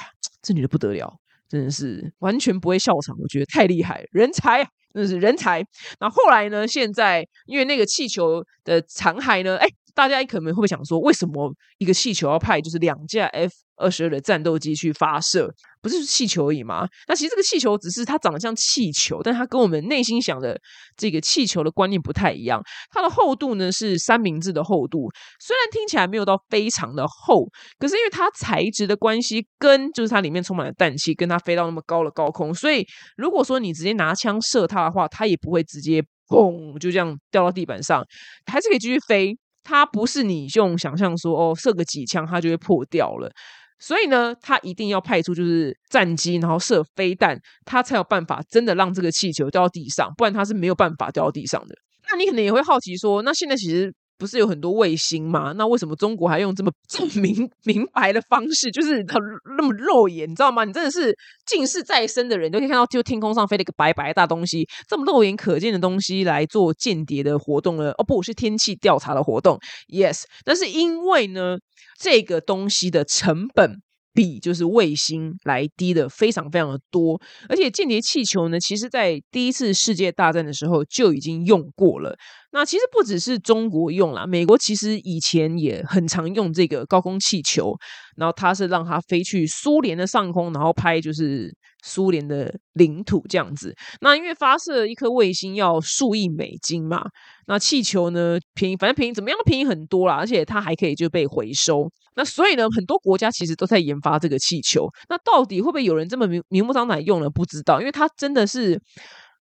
[0.40, 1.18] 这女的不得了。
[1.48, 4.58] 真的是完全不会笑场，我觉得太厉害，人才，
[4.92, 5.64] 真的是人才。
[6.00, 6.66] 那后来呢？
[6.66, 9.66] 现在因为那个气球的残骸呢，哎，
[9.98, 13.52] 大家可能会想说，为什么一个气球要派就是两架 F？
[13.80, 16.86] 二十二的战斗机去发射，不是气球而已吗？
[17.06, 20.56] 那其实这个气球只是它长得像气球，但它跟我们内心想的
[20.96, 22.60] 这个气球的观念不太一样。
[22.90, 25.08] 它的厚度呢是三明治的厚度，
[25.40, 38.04] 虽然听起来没有到非常的厚，可是因为它材质的关系，跟就是它里面充满了氮气，跟它飞到那么高的高空，所以如果说你直接拿枪射它的话，它也不会直接砰就这样掉到地板上，
[38.46, 39.36] 还是可以继续飞。
[39.68, 43.30] 它不是你用想象说哦射个几枪它就会破掉了。
[43.78, 51.74] 所以呢，它一定要派出就是战机，然后射飞弹，它才有办法真的让这个气球掉到地上，不然它是没有办法掉到地上的。
[52.10, 55.52] 那你可能也会好奇说，那现在其实不是有很多卫星吗？
[55.56, 59.18] 那为什么中国还用这么这么明 明白的方式，就是它
[59.56, 60.64] 那么肉眼，你知道吗？
[60.64, 67.92] 你真的是近视再深的人都可以看到，就天空上飞了一个白白大东西，这么肉眼可见的东西来做间谍的活动了？
[67.92, 71.58] 哦，不是天气调查的活动，yes，但是因为呢。
[72.00, 73.80] 这个东西的成本
[74.18, 82.16] 比就是卫星来低的非常非常的多，而且间谍气球呢，其实在第一次世界大战的时候就已经用过了。
[82.50, 87.72] 那其实不只是中国用啦，美国其实以前也很常用这个高空气球，
[88.16, 93.74] 然后它是让它飞去苏联的上空，然后拍就是苏联的领土这样子。
[94.00, 97.04] 那因为发射一颗卫星要数亿美金嘛，
[97.46, 101.90] 那气球呢便宜，反正便宜怎么样都便宜很多啦，而且它还可以就被回收。
[102.14, 104.88] 那所以呢，很多国家其实都在研发这个气球。
[105.08, 107.30] 那到底会不会有人这么明明目张胆用呢？
[107.30, 108.80] 不知道，因为它真的是。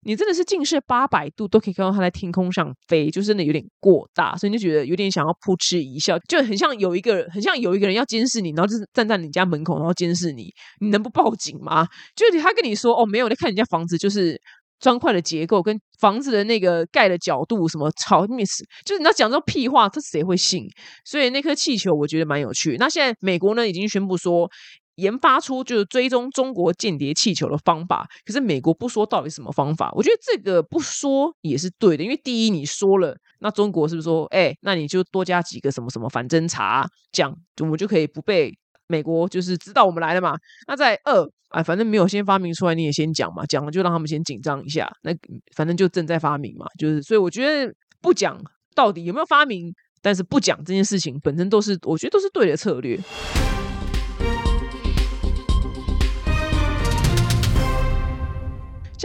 [0.05, 11.87] 你真的是近视八百度都可以看到它在天空上飞，就真的有点过大，所以你就觉得有点想要扑哧一笑，就很像有一个很像有一个人要监视你，然后就是站在你家门口，然后监视你，你能不报警吗？
[12.15, 14.39] 就是他跟你说哦，没有，你看人家房子就是
[14.79, 20.65] 砖块的结构跟房子的那个盖的角度什么超 miss，就是你要讲这种屁话，他谁会信？
[21.05, 22.75] 所以那颗气球我觉得蛮有趣。
[22.77, 24.49] 那现在美国呢已经宣布说。
[24.95, 29.91] 研发出就是追踪中国间谍气球的方法，可是美国不说到底什么方法。
[29.93, 38.55] 我觉得这个不说也是对的，因为第一你说了，那中国是不是说，哎，那你就多加几个什么什么反侦查，这样我们就可以不被
[38.87, 40.35] 美国就是知道我们来了嘛？
[40.67, 44.87] 那在二，哎，反正没有先发明出来，你也先讲嘛，讲了就让他们先紧张一下。
[45.01, 45.11] 那
[45.55, 48.39] 反正就正在发明嘛，就是所以我觉得不讲
[48.75, 52.99] 到底有没有发明，但是不讲这件事情本身都是我觉得都是对的策略。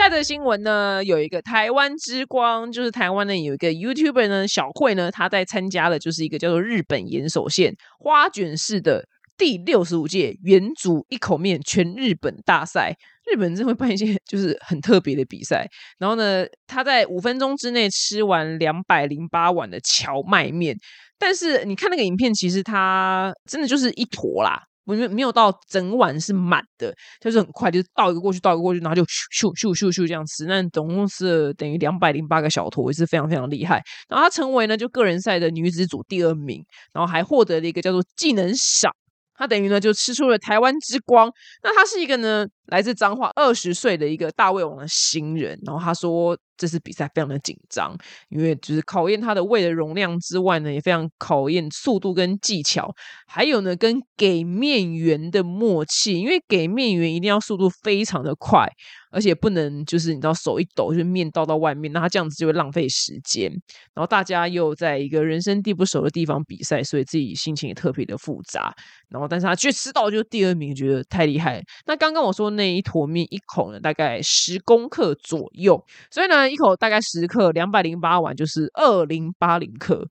[0.08, 12.96] 下的新闻呢，有一个台湾之光，就是台湾呢有一个 YouTuber 呢小慧呢，她在参加了就是一个叫做日本岩手县花卷市的第六十五届原祖一口面全日本大赛。
[13.30, 15.66] 日本真会办一些就是很特别的比赛。
[15.98, 20.74] 然后呢，他在五分钟之内吃完两百零八碗的荞麦面，
[21.18, 24.58] 但是你看那个影片，其实它真的就是一坨啦。
[24.88, 30.46] 没没没有到整碗是满的，就是很快，就是倒一个过去，倒一个过去，然后就咻咻咻咻咻这样吃。
[30.46, 33.82] 那总共是等于两百零八个小坨，也是非常非常厉害。
[34.08, 38.90] 然后她成为呢就个人赛的女子组第二名，然后还获得了一个叫做技能赏。
[39.34, 41.30] 她等于呢就吃出了台湾之光。
[41.62, 45.58] 那她是一个呢来自彰化二十岁的一个大胃王的新人。
[45.64, 46.38] 然后他说。
[46.60, 47.96] 这次比赛非常的紧张，
[48.30, 52.92] 因为就是考验他的胃的容量之外呢，也非常考验速度跟技巧，
[53.28, 58.68] 还有呢跟给面员的默契，因为给面员一定要速度非常的快，
[59.12, 63.48] 而且不能就是你知道手一抖就是面倒到外面，那他这样子就会浪费时间。
[63.94, 68.74] 然后大家又在一个人生地不熟的地方比赛，所以自己心情也特别的复杂。
[69.08, 71.62] 然后但是他却吃到就第二名，觉得太厉害。
[71.86, 76.50] 那刚刚我说那一坨面一口呢，大概十公克左右，所以呢。
[76.50, 80.06] 一口大概十克，两百零八碗就是二零八零克。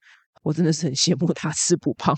[0.47, 2.15] 我真的是很羡慕他吃不胖。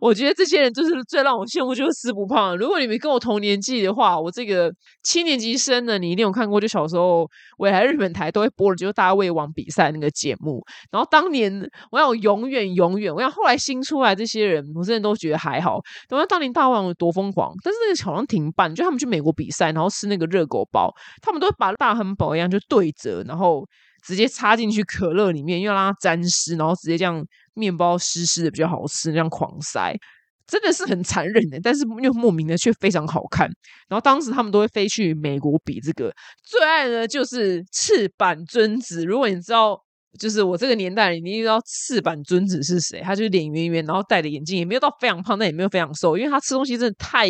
[0.00, 2.56] 我觉得这些人就是最让我羡慕，就是吃不胖。
[2.56, 10.64] 如果你们跟我同年纪的话，我这个七年级生的，你一定有看过，就小时候未来日本台都会播的，就是大胃王比赛那个节目。
[10.90, 11.52] 然后当年
[11.90, 15.78] 我想永远永远，我想后来新出来这些人，我真的都觉得还好。
[16.08, 23.66] 等到当年大胃王有多疯狂，但是那个好像停办，就他们去美国比赛，然后吃那个热狗包，他们都把大汉堡一样就对折，然后。
[24.06, 27.20] 直接插进去可乐里面，又让它沾湿，然后直接这样
[27.56, 29.96] 面包湿湿的比较好吃，那样狂塞，
[30.46, 33.46] 真的是很残忍的，但是又莫名的却非常好看。
[33.88, 36.14] 然后当时他们都会飞去美国比这个，
[36.44, 39.04] 最爱的就是赤坂尊子。
[39.04, 39.82] 如果你知道，
[40.16, 43.00] 就是我这个年代，你知道赤坂尊子是谁？
[43.02, 47.28] 他就是脸圆圆，然后戴着眼镜，也没有到非常胖，但也没有非常瘦，因为他吃东西真的太……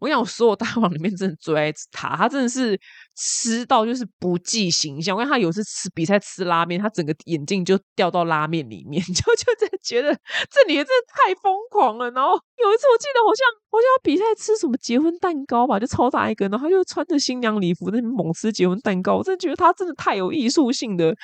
[0.00, 2.78] 我想我所有大王里面真的最爱他，他真的是。
[3.16, 10.12] 吃到就是不计形象，因为他有一次吃比赛吃拉面，他整个眼镜就掉到拉面里面， 就就在觉得
[10.50, 12.10] 这女的真的太疯狂了。
[12.10, 21.14] 然后有一次我记得好像好像比赛吃什么结婚蛋糕吧，就超大一个，然后他就穿着新娘礼服在猛吃结婚蛋糕，我真的觉得他真的太有艺术性的。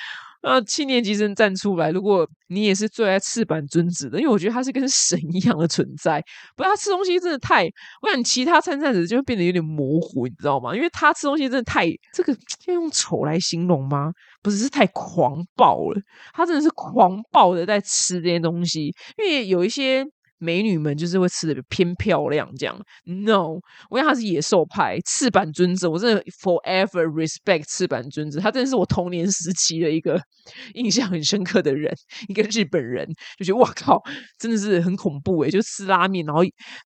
[0.43, 6.23] 那，七年级生站出来，如果你也是最爱赤坂尊子的，因为我觉得他是跟神一样的存在。
[6.55, 7.65] 不，他吃东西真的太……
[8.01, 10.75] 我想其他参赛者就会变得有点模糊，你知道吗？
[10.75, 11.87] 因为他吃东西真的太……
[12.13, 12.33] 这个
[12.65, 14.11] 要用丑来形容吗？
[14.41, 16.01] 不是，是太狂暴了。
[16.33, 20.05] 他真的是狂暴的在吃这些东西，因为有一些。
[20.41, 22.75] 美女们就是会吃的偏漂亮，这样。
[23.05, 23.59] No，
[23.91, 30.19] 我讲他是野兽派，赤坂尊子，我真的 forever respect 赤坂尊子，他真的是我童年时期的一个
[30.73, 31.95] 印象很深刻的人，
[32.27, 34.01] 一个日本人，就觉得哇靠，
[34.39, 36.41] 真的是很恐怖诶，就吃拉面，然后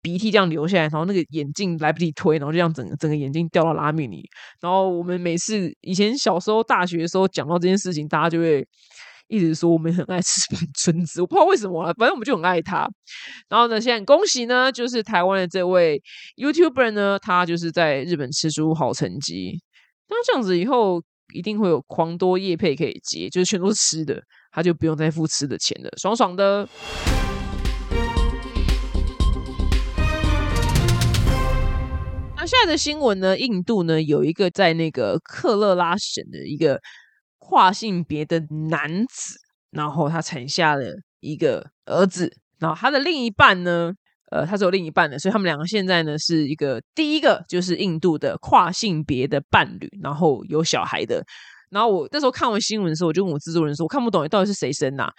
[0.02, 4.24] 鼻涕这样流下来，然后那个眼镜来不及推，然后就这样整个整个眼镜掉到拉面里，
[4.62, 8.66] 然后我们每次以前小时候大学的时候讲到这件事情，大家就会。
[9.32, 12.86] 一直说我们很爱吃本村子，我不知道为什么，反正我们就很爱他。
[13.48, 16.04] 然后呢，现在恭喜呢，就是台湾的这位
[16.36, 19.58] YouTuber 呢，他就是在日本吃出好成绩。
[20.10, 21.02] 那这样子以后
[21.34, 26.68] 一定会有狂多叶配可以接，就是全都是吃的，他就不用再付吃的钱了，爽爽的。
[32.36, 36.82] 那现在的新闻呢，印度呢有一个在那个克勒拉省的一个。
[37.44, 39.36] 跨性别的男子，
[39.72, 40.86] 然后他产下了
[41.20, 43.92] 一个儿子，然后他的另一半呢，
[44.32, 51.26] 呃，他是有另一半的，所以他们两个现在呢是一个第一个就是印度的跨性别的伴侣，然后有小孩的。
[51.72, 55.10] 然后我那时候看完新闻的时候，我就问我制作人说：“我看不懂，到底是谁生呐？”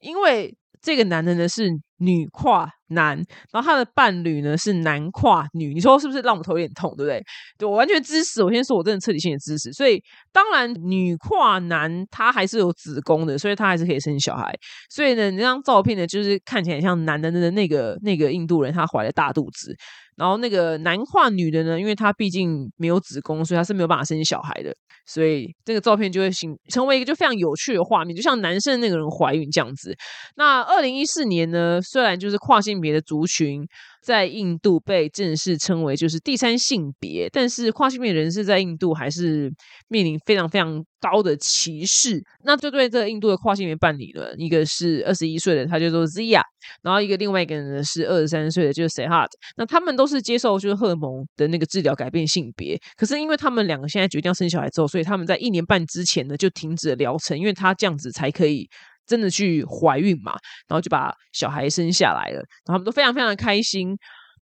[0.00, 3.16] 因为这个男人呢是女跨男，
[3.52, 7.22] 然后他的伴侣呢是男跨女，你说是不是让我头有点痛，对不对？
[7.58, 9.72] 对我完全支持，我先说我真的彻底性的支持。
[9.72, 14.52] 所以当然女跨男他还是有子宫的，所以他还是可以生小孩。
[14.88, 19.76] 所以呢，那张照片呢就是看起来像男的的那个那个印度人，他怀了大肚子。
[20.20, 24.70] 然后那个男化女的呢，因为他毕竟没有子宫，所以他是没有办法生小孩的。
[25.06, 29.96] 所以这个照片就会形成为一个就非常有趣的画面，就像男生那个人怀孕这样子。
[30.36, 33.66] 那二零一四年呢，虽然就是跨性别的族群。
[34.02, 39.52] 在印度被正式称为就是第三性别，但是跨性别人士在印度还是
[39.88, 42.22] 面临非常非常高的歧视。
[42.44, 46.42] 那就对这印度的跨性别伴侣了，一个是二十一岁的，他叫做 Zia，
[46.82, 49.28] 然后一个另外一个人呢是二十三岁的，就是 Sehat。
[49.56, 58.68] 那他们都是接受就是荷尔蒙的那个治疗改变性别，可是因为他们两个现在决定要生小孩之后，所以他们在一年半之前呢就停止了疗程，因为他这样子才可以。
[59.10, 60.30] 真的去怀孕嘛，
[60.68, 63.98] 然后就把小孩生下来了，然后他们都非常非常的开心。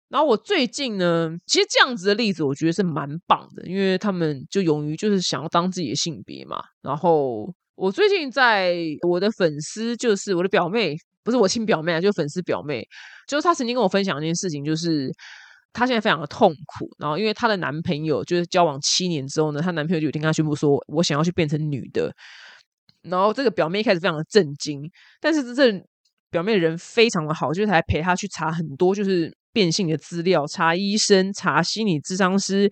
[0.09, 6.61] 然后我最近呢，其实这样子的例子我觉得是蛮棒的，因为他们就勇于就是想要当自己的性别嘛。
[6.83, 8.75] 然后我最近在
[9.09, 12.85] 我的粉丝，就是我的表妹，不是我亲表妹啊，就粉丝表妹，
[13.29, 15.11] 就是她曾经跟我分享一件事情，就是。
[15.79, 16.89] 她现在非常的痛苦。
[16.99, 22.11] 然后因为她的男朋友就是交往七年之后呢，她男朋友就有天跟她宣布说：“我想要去变成女的。”
[23.11, 24.91] 然后这个表妹一开始非常的震惊，
[25.21, 25.73] 但是这
[26.31, 32.71] 表妹人非常的好，就是还陪她去查很多就是变性的资料，查医生，查心理咨商师。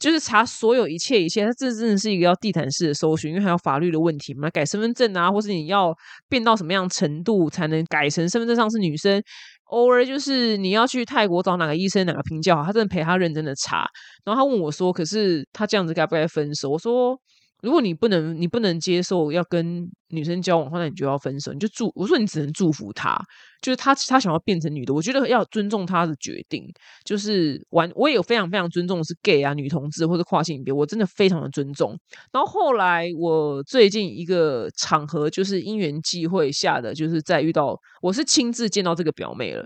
[0.00, 5.96] 就是查所有一切一切，他这真的是一个要地毯式的搜寻，因为还有法律的问题嘛，改身份证啊，或是你要
[6.28, 9.22] 变到什么样程度才能改成身份证上是女生？
[9.66, 13.86] 偶尔就是你要去泰国找哪个医生哪个评价好，他真的陪他认真的查，
[14.24, 17.16] 然后他问我说：“可是他这样子该不该分手？”我说。
[17.62, 21.52] 如果你不能，你不能接受要跟女生交往的话，那你就要分手。
[21.52, 23.16] 你就祝我说你只能祝福他，
[23.62, 26.66] 就是他他想要变成女的，我觉得要尊重他的决定。
[27.04, 31.96] 就是完，我也有非常非常尊重的是 gay 啊女同志或者跨性别，我真的非常的尊重。
[32.32, 39.64] 然后后来我最近一个场合，就是因缘际会下的，就是在遇到我是亲自见到这个表妹了。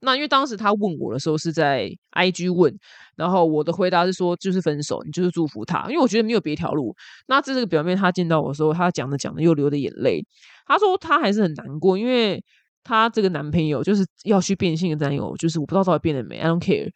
[0.00, 2.74] 那因为当时他问我的时候是在 IG 问，
[3.16, 6.94] 然后我的回答是说就是分手，你就是祝福他，因为我觉得没有别条路。
[7.26, 10.24] 那这个表面他见到我的时候，他讲着讲着又流着眼泪，
[10.66, 12.42] 他说他还是很难过，因为
[12.82, 16.88] 他这个男朋友就是要去变性的男友，就是我不知道到底变了没，I don't care，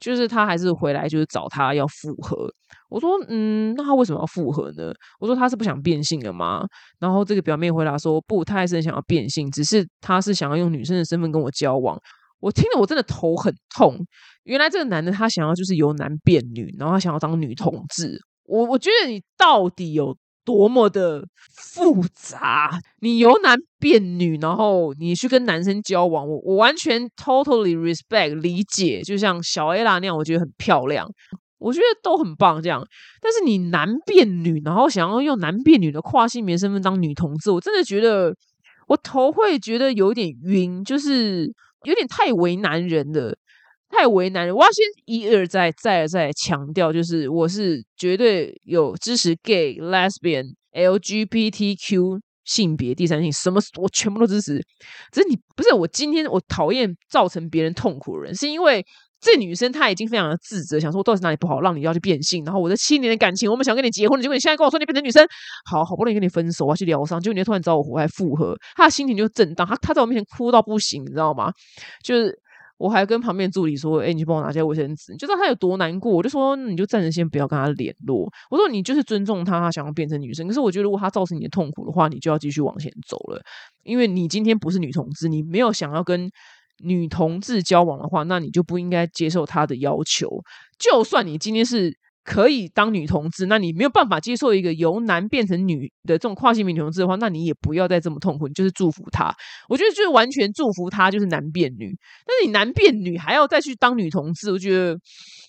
[0.00, 2.48] 就是他还是回来就是找他要复合。
[2.88, 4.92] 我说嗯，那他为什么要复合呢？
[5.18, 6.64] 我说他是不想变性了吗？
[7.00, 11.98] 然后这个表面回答说不，他还是很想要变性，只是他是想要用女生的身份跟我交往。
[12.42, 13.96] 我听了，我真的头很痛。
[14.42, 18.18] 原来这个男的他想要就是由男变女，然后他想要当女同志。
[18.44, 21.22] 我我觉得你到底有多么的
[21.54, 22.76] 复杂？
[23.00, 29.00] 你由男变女，然后你去跟男生交往，我我完全 totally respect 理解。
[29.02, 31.08] 就像小 A 啦那样，我觉得很漂亮，
[31.58, 32.60] 我觉得都很棒。
[32.60, 32.84] 这样，
[33.20, 38.34] 但是你男变女，然后想要用男变女的跨性别身份当女同志，我真的觉得
[38.88, 41.54] 我头会觉得有点晕，就是。
[41.84, 43.36] 有点太为难人了，
[43.88, 44.54] 太为难人。
[44.54, 54.58] 我要先一而再、再而再强调，就是我是绝对有支持 gay、lesbian、LGBTQ 性别、第三性，什么我全部都支持。
[55.12, 58.84] 只是你不是我今天我讨厌造成别人痛苦的人，是因为。
[59.22, 62.44] 这女生她已经非常的自责，想说到底是哪里不好，让你要去变性。
[62.44, 65.24] 然后我这七年的感情，我们想跟你结婚，结果你现在跟我说你变成女生，
[65.64, 71.52] 好好不容易跟你分手，我要去疗伤，结果你突然找我回来复合，她的心情就震荡，她她在我面前哭到不行，你知道吗？
[72.02, 72.36] 就是
[72.78, 76.10] 我还跟旁边助理说，哎，你去帮我拿些卫生纸，你就知道她有多难过。
[76.10, 78.28] 我就说，你就暂时先不要跟她联络。
[78.50, 80.48] 我说你就是尊重她，她想要变成女生。
[80.48, 83.40] 可是我觉得如果她造成你的痛苦的话，你就要继续往前走了，
[83.84, 86.28] 因为你今天不是女同志，你没有想要跟。
[86.82, 90.28] 女同志交往的话，那你就不应该接受他的要求。
[90.78, 98.46] 就算你今天是可以当女同志，那你没有办法接受一个由男变成女的这种跨性别女同志的话，那你也不要再这么痛苦。
[98.46, 99.34] 你就是祝福他，
[99.68, 101.96] 我觉得就是完全祝福他，就是男变女。
[102.26, 104.96] 但是你男变女还要再去当女同志，我觉得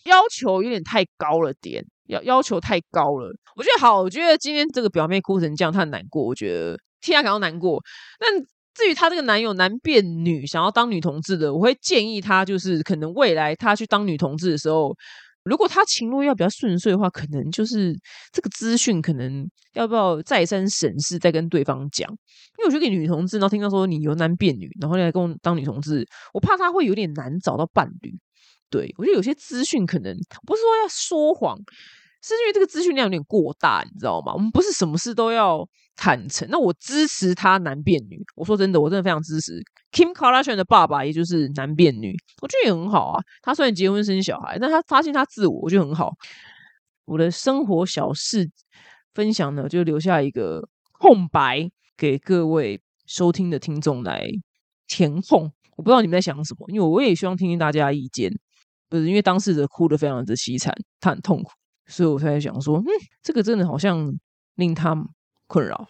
[0.05, 3.31] 要求有点太高了点，要要求太高了。
[3.55, 6.23] 我觉得好，我觉得今天这个表妹哭成这样，她很难过。
[6.23, 7.81] 我觉得替她感到难过，
[8.19, 8.29] 但。
[8.73, 14.95] 至于她这个男友男变女，想要当女同志的，我会建议她，就是可能未来她去当女同志的时候，
[15.43, 17.93] 如果她情路要比较顺遂的话，可能就是
[18.31, 22.09] 这个资讯可能要不要再三审视，再跟对方讲。
[22.09, 28.11] 因为我觉得女同志，然后听到说你由男变女，然后来跟我当女同志，我怕她会有点难找到伴侣。
[28.69, 31.57] 对我觉得有些资讯可能不是说要说谎。
[32.25, 34.33] 是因为这个资讯量有点过大，你知道吗？
[34.33, 36.47] 我们不是什么事都要坦诚。
[36.49, 39.61] 那我支持他男变女，我说真的，我真的非常支持。
[39.91, 43.23] Kim Kardashian 的爸爸也就是男变女，我觉得也很好啊。
[43.41, 46.13] 他虽然结婚生小孩，但他发现他自我，我觉得很好。
[47.05, 48.49] 我的生活小事
[49.13, 54.27] 分享呢，就留下一个空白给各位收听的听众来
[54.87, 55.51] 填空。
[55.75, 58.31] 我不知道你们在想什么，因为我也希望听听大家意见。
[58.89, 61.51] 不是因为当事者哭得非常的凄惨，他很痛苦。
[61.87, 62.85] 所以我才在想说，嗯，
[63.21, 64.11] 这个真的好像
[64.55, 64.95] 令他
[65.53, 65.87] 困扰。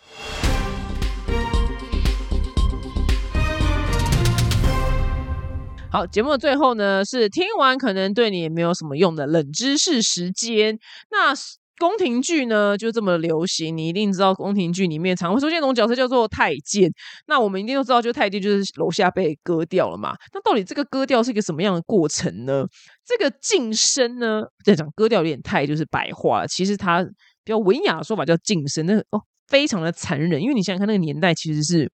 [5.90, 10.78] 好，节目的最后呢，是听完可能对你也没有什么用的冷知识时间。
[11.10, 11.34] 那。
[11.80, 16.90] 宫廷剧呢就这么流行，你一定知道宫廷剧里面常会出现一种角色叫做太监。
[17.26, 20.16] 那我们一定都知道，就太监就是楼下被割掉了嘛。
[20.34, 22.64] 那到底这个割掉是一个什么样的过程呢？
[23.04, 27.04] 这个晋升呢，在讲割掉有点太就是白话，其实它
[27.44, 28.86] 比较文雅的说法叫晋升。
[28.86, 29.20] 那哦，
[29.54, 31.92] 非常的残忍，因为你想想看，那个年代其实是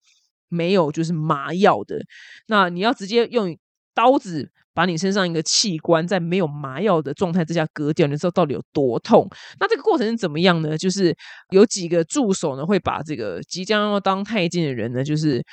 [0.47, 1.99] 没有就是麻药的，
[2.45, 3.57] 那你要直接用
[3.95, 4.51] 刀子。
[4.77, 9.27] 把你身上一个器官在没有麻药的状态之下割掉，你知道到底有多痛？
[9.59, 10.77] 那这个过程是怎么样呢？
[10.77, 11.17] 就是
[11.49, 15.43] 有几个助手呢，会把这个即将要当太监的人呢，就是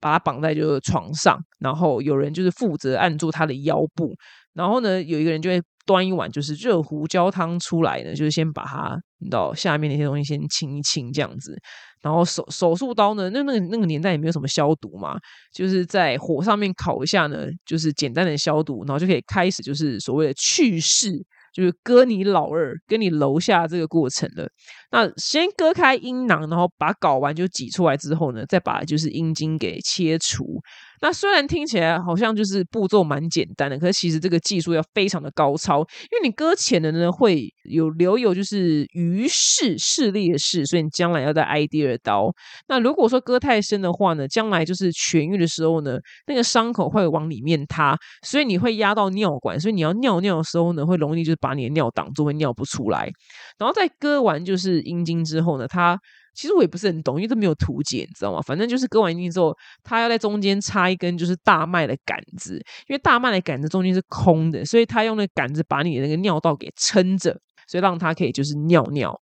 [0.00, 4.14] 把他绑在就是床上，然后有人就是负责按住他的腰部，
[4.52, 11.58] 然后呢，有一个人就会端一碗就是热胡椒汤出来呢，就是先把它你知道下面那些东西先清一清这样子。
[12.02, 15.16] 然后手手术刀呢，那那个那个年代也没有什么消毒嘛，
[15.52, 21.24] 就是在火上面烤一下呢，就是简单的消毒，然后就可以开始就是所谓的去世。
[21.54, 24.44] 就是割你老二，跟你楼下这个过程了。
[24.90, 30.60] 那先割开阴囊，然后把睾丸就挤出来之后呢，再把就是阴茎给切除。
[31.04, 42.32] 那虽然听起来好像就是步骤蛮简单的，可是其实这个技术要非常的高超，因为你割浅的呢会有留有就是余势势力的势，所以你将来要再挨第二刀。
[42.68, 47.94] 那如果说割太深的话呢，将来就是痊愈的时候呢，那个伤口会往里面塌，
[48.26, 53.12] 所以你会压到尿管，所以你要尿尿的时候呢，会容易就是把你的尿挡住，会尿不出来。
[53.58, 56.00] 然后在割完就是阴茎之后呢，它。
[56.34, 58.42] 其实我也不是很懂，因为都没有图解，你知道吗？
[58.42, 62.56] 反正就是割完阴茎之后，他要在中间插一根就是大麦的杆子，
[62.88, 69.16] 因为大麦的杆子中间是空的，所以他用那杆子把你的那个尿道给撑着，所以让他可以就是尿尿，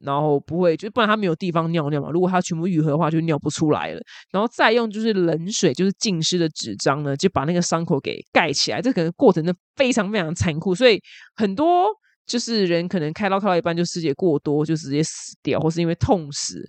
[0.00, 2.10] 然后不会就不然他没有地方尿尿嘛。
[2.10, 4.00] 如果他全部愈合的话，就尿不出来了。
[4.32, 8.82] 然后再用就是冷水，就是浸湿的纸张呢，就把那个伤口给盖起来。
[8.82, 11.00] 这可能过程呢非常非常残酷，所以
[11.36, 11.88] 很多。
[12.26, 16.60] 就是人可能开刀开到一半就失血过多，就直接死掉，或是因为痛死，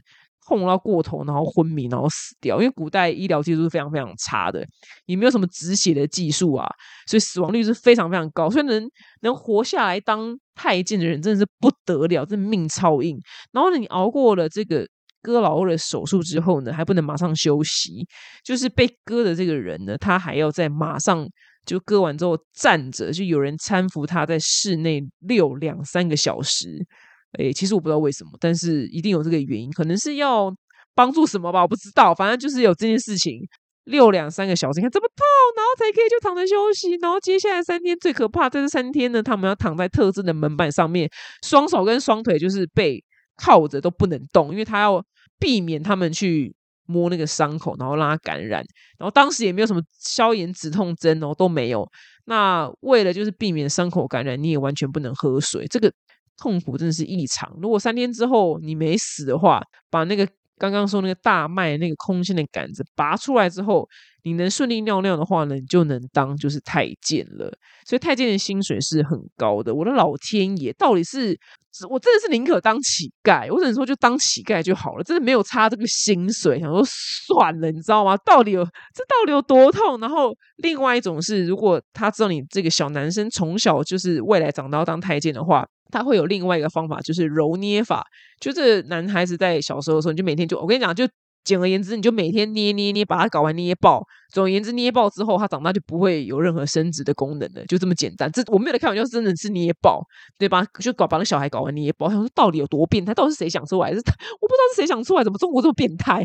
[0.48, 2.62] 痛到过头，然后昏迷，然后死掉。
[2.62, 4.66] 因为古代医疗技术是非常非常差的，
[5.08, 6.70] 也没有什么止血的技术啊，
[7.08, 8.50] 所以死亡率是非常非常高。
[8.50, 8.88] 所以能
[9.22, 13.20] 能活下来当太监的人真的是不得了，这命超硬。
[13.52, 14.88] 然后呢，你熬过了这个
[15.22, 18.08] 割老二的手术之后呢，还不能马上休息，
[18.44, 21.28] 就是被割的这个人呢，他还要在马上。
[21.68, 26.84] 就割完之后站着，就有人搀扶他在室内溜两三个小时。
[27.38, 30.52] 哎，其实我不知道为什么，但是一定有这个原因，可能是要
[30.96, 32.16] 帮助什么吧，我不知道。
[32.16, 33.42] 反正就是有这件事情，
[33.84, 36.96] 溜两三个小时，你看这么痛，然后才可以就躺着休息。
[37.02, 41.08] 然后接下来三天最可怕，在这三天呢，他们要躺在特制的门板上面，
[41.46, 43.04] 双手跟双腿就是被
[43.36, 45.06] 靠着都不能动，因为他要
[45.38, 46.56] 避免他们去。
[46.88, 48.64] 摸那个伤口，然后让它感染，
[48.98, 51.88] 然后当时也没有什么消炎止痛针哦，都没有。
[52.26, 55.92] 那为了就是避免伤口感染，你也完全不能喝水，这个
[56.38, 57.56] 痛苦真的是异常。
[57.62, 60.28] 如果三天之后你没死的话，把那个
[60.58, 63.88] 刚刚说那个大麦那个空心的杆子拔出来之后，
[64.24, 67.52] 你能顺利尿尿的话呢，你就能当就是太监了。
[67.86, 69.74] 所以太监的薪水是很高的。
[69.74, 71.40] 我的老天爷，到底是？
[71.90, 76.60] 我真的是宁可当乞丐，我只能说就当乞丐就好了，真的没有差这个薪水。
[76.60, 78.16] 想说算了，你知道吗？
[78.26, 80.00] 到底有这到底有多痛？
[80.00, 88.06] 然后另外一种是，如果他知道你这个小男生从小就是未来长大当太监的话，他会有另外一个方法，就是揉捏法。
[88.40, 91.08] 就是男孩子在小时候的时候，你就每天就我跟你讲就。
[91.44, 94.06] 简而言之，你就每天捏捏捏，把它搞完捏爆。
[94.34, 98.30] 总而言之，捏爆之后，它长大就不会有任何生殖的功能了，就这么简单。
[98.32, 100.02] 这我没有在开玩笑，真的是捏爆，
[100.38, 100.66] 对吧？
[100.80, 102.10] 就搞把那小孩搞完捏爆。
[102.10, 103.14] 想说到底有多变态？
[103.14, 103.94] 到底是谁想出来？
[103.94, 103.98] 是
[104.42, 106.16] 我不知道是谁想出来，怎么中国这么变态？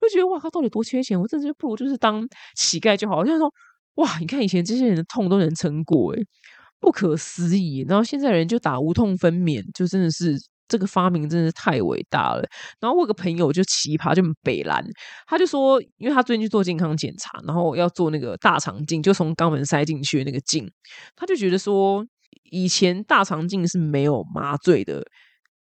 [0.00, 1.18] 我就觉得哇靠，到底多缺钱？
[1.18, 3.24] 我真的不如就是当乞丐就好。
[3.24, 3.50] 就是说
[3.94, 6.22] 哇，你看以前这些人的痛都能撑过，诶
[6.80, 7.84] 不可思议。
[7.88, 10.36] 然后现在人就打无痛分娩，就真的是。
[10.68, 12.42] 这个发明真的是太伟大了。
[12.80, 14.84] 然后我有个朋友就奇葩，就北兰，
[15.26, 20.68] 他就说，因为他最近去做健康检查，然后要做那个大肠镜，就从肛门塞进去那个镜，
[21.14, 22.04] 他就觉得说，
[22.50, 25.02] 以前大肠镜是没有麻醉的，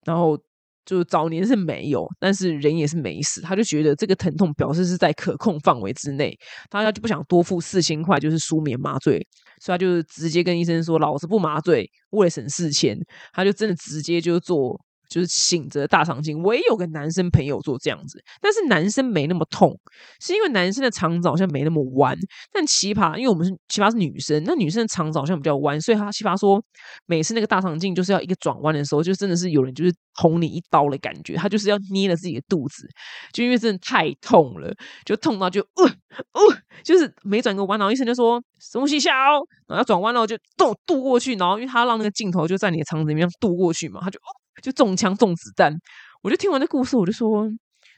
[0.04, 0.38] 然后
[0.84, 6.36] 就早年是没有，但是人也是没死，他就觉得这个疼痛表示是在可控范围之内，
[6.70, 9.26] 大家就不想多付四千块，就是舒眠麻醉，
[9.60, 12.98] 所以他就直接跟医生说，老子不麻醉，为了省四千，
[13.32, 14.80] 他就真的直接就做。
[15.08, 19.78] 就是醒着大肠镜，我也有个男生朋友做这样子，但是男生没那么痛，
[20.20, 22.16] 是因为男生的肠子好像没那么弯。
[22.52, 26.62] 但奇葩，因为我们是奇葩是女生，那女生的肠子好像比较弯，所以他奇葩说，
[27.06, 32.88] 每次那个大肠镜就是要一个转弯的时候，就真的是有人就是捅你一刀的感觉，他就是要捏了自己的肚子，
[33.32, 34.74] 就因为真的太痛了，
[35.04, 35.84] 就痛到就呃
[36.32, 36.40] 呃，
[36.82, 44.43] 就是没转个弯，然后医生就说深吸一下哦，然后要转弯了就渡渡过去，然后因为他让那个镜头就在你的肠子里面渡过去嘛，他就哦。
[44.62, 45.72] 就中枪中子弹，
[46.22, 47.48] 我就听完这故事，我就说：“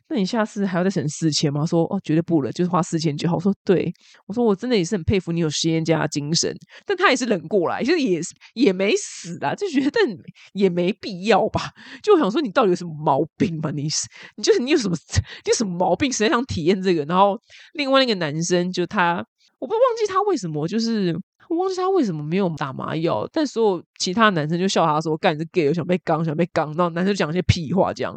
[0.09, 3.93] 那你下次还要再省四千吗？”说：“哦，绝对不了，就是花四千就好。”我说：“对，
[4.27, 6.55] 我说我真的也是很佩服你有实验家精神。”
[6.87, 8.21] 但他也是忍过来，其实也
[8.55, 10.01] 也没死啊，就觉得
[10.55, 11.71] 也没必要吧。
[12.03, 13.71] 就想说你到底有什么毛病吧？
[13.73, 14.97] 你是你就是你有什么
[15.45, 16.13] 你有什么毛病？
[16.13, 17.05] 谁想体验这个？
[17.05, 17.39] 然后
[17.75, 19.25] 另外那个男生就他，
[19.59, 21.17] 我不忘记他为什么就是。
[21.49, 28.15] 我忘记他为什么没有打麻药，但所有其他男生就笑他说：“干你是 gay，想被刚，想被刚。”然后男生讲一些屁话，这样。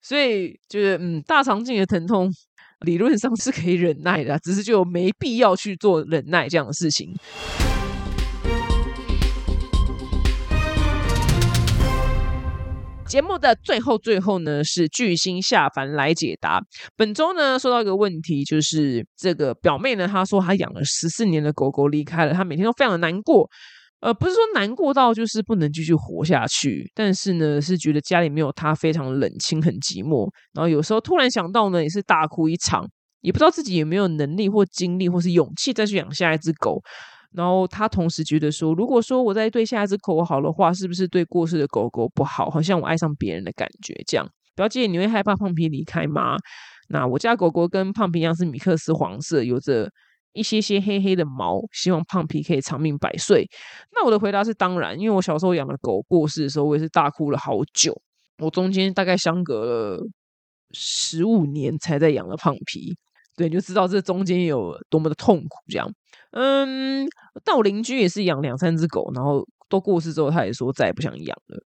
[0.00, 2.32] 所以就是嗯，大肠镜的疼痛
[2.80, 7.12] 理论上是可以忍耐的，只是就没必要去做忍耐这样的事情。
[13.08, 16.60] 节目的最后最后呢，是巨星下凡来解答。
[16.94, 23.48] 本周呢，说到一个问题，就是这个表妹呢，她说她养了十四年的狗狗离开了，她每天都非常的难过。
[24.00, 30.30] 呃，不是说难过到就是不能继续活下去，但是呢，是觉得家里没有她非常冷清，很寂寞。
[30.52, 32.86] 然后有时候突然想到呢，也是大哭一场，
[33.22, 36.80] 也不知道自己有没有能力或精力或是勇气再去养下一只狗。
[37.34, 42.48] 然后他同时觉得说，如果说我在对下一只狗好的话，是不是对过世的狗狗不好？
[42.48, 44.26] 好像我爱上别人的感觉这样。
[44.54, 46.36] 表姐，你会害怕胖皮离开吗？
[46.88, 49.90] 那我家狗狗跟胖皮一样是米克斯黄色，有着
[50.32, 53.46] 一些些黑黑的毛，希望胖皮可以长命百岁。
[53.92, 58.00] 那我的回答是当然，因为我小时候养的狗过世的时候，我也是大哭了好久。
[58.38, 60.00] 我中间大概相隔了
[60.72, 62.96] 十五年才在养了胖皮。
[63.38, 65.88] 对，你就知道这中间有多么的痛苦，这样。
[66.32, 67.08] 嗯，
[67.44, 71.62] 但我邻居也是养两三只狗，然后都过世之后，他也说再也不想养了。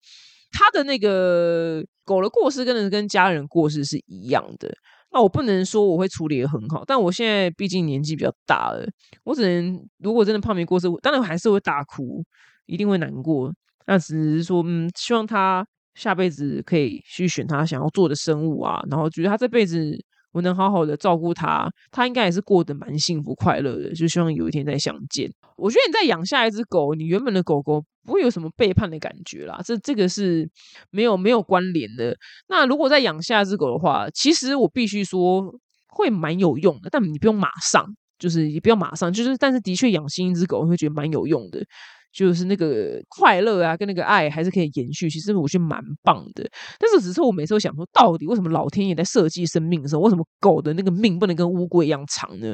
[0.53, 4.73] 他的那个狗的过世，跟跟家人过世是一样的。
[5.11, 8.87] 那我不能说我会处理的很好，但我现在毕竟年纪比较大了，
[9.25, 12.23] 我只能如果真的胖没过世，当然还是会大哭，
[12.65, 13.53] 一定会难过。
[13.85, 20.01] 那只是说，嗯，希望他下辈子可以去选他想要做的生物啊，然后觉得他这辈子。
[20.37, 23.91] 我能好好的照顾它，它应该也是过得蛮幸福快乐的。
[23.95, 25.27] 就希望有一天再相见。
[25.57, 30.47] 我觉得你在养下一只狗，你原本的狗狗不会有什么背叛的感觉啦，这这个是
[30.91, 32.15] 没有没有关联的。
[32.49, 35.51] 那如果再养下一只狗的话，其实我必须说
[35.87, 37.83] 会蛮有用的，但你不用马上，
[38.19, 41.65] 就是也不要马上，就是但是的确养新一只狗会觉得蛮有用的。
[42.11, 46.49] 就是那个快乐啊，跟那个爱还是可以延续，其实我觉得蛮棒的。
[46.79, 52.47] 但是只是我每次都想说，到底为什么老天爷在设计生命的时候，为什么狗的那个命不能跟乌龟一样长呢？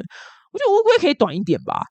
[0.52, 1.82] 我觉得乌龟可以短一点吧。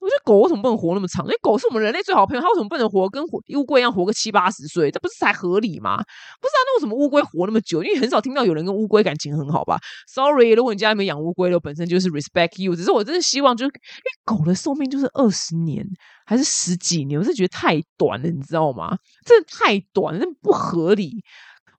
[0.00, 1.24] 我觉得狗为什么不能活那么长？
[1.26, 4.90] 因为狗是我们人类最好的朋友，它为什么不能活跟乌龟一样活个七八十岁？
[4.90, 5.96] 这不是才合理吗？
[5.96, 7.82] 不是啊，那为什么乌龟活那么久？
[7.82, 12.76] 因为很少听到有人跟乌龟感情很好吧？Sorry，如果你家里面养乌龟的，本身就是 respect you。
[12.76, 15.84] 只是我真的希望，就是因为狗的寿命就是二十年
[16.24, 18.96] 还是十几年，我是觉得太短了，你知道吗？
[19.26, 21.10] 真的太短，了，不合理。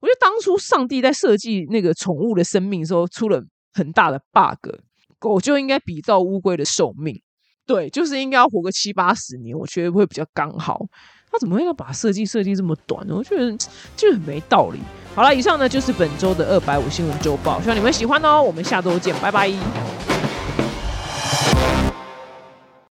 [0.02, 3.42] 我觉得当初上帝在设计那个宠物的生命的时候，出了
[3.72, 4.74] 很大的 bug。
[5.18, 7.20] 狗就应该比照乌龟的寿命。
[7.70, 10.84] 对，就是应该要活个七八十年，我觉得会比较刚好。
[11.30, 13.14] 他怎么会要把设计设计这么短呢？
[13.14, 13.56] 我觉得
[13.96, 14.80] 就很没道理。
[15.14, 18.42] 好了，以上呢就是本周的二百五新闻周报，希望你们喜欢哦。
[18.42, 19.48] 我们下周见，拜拜。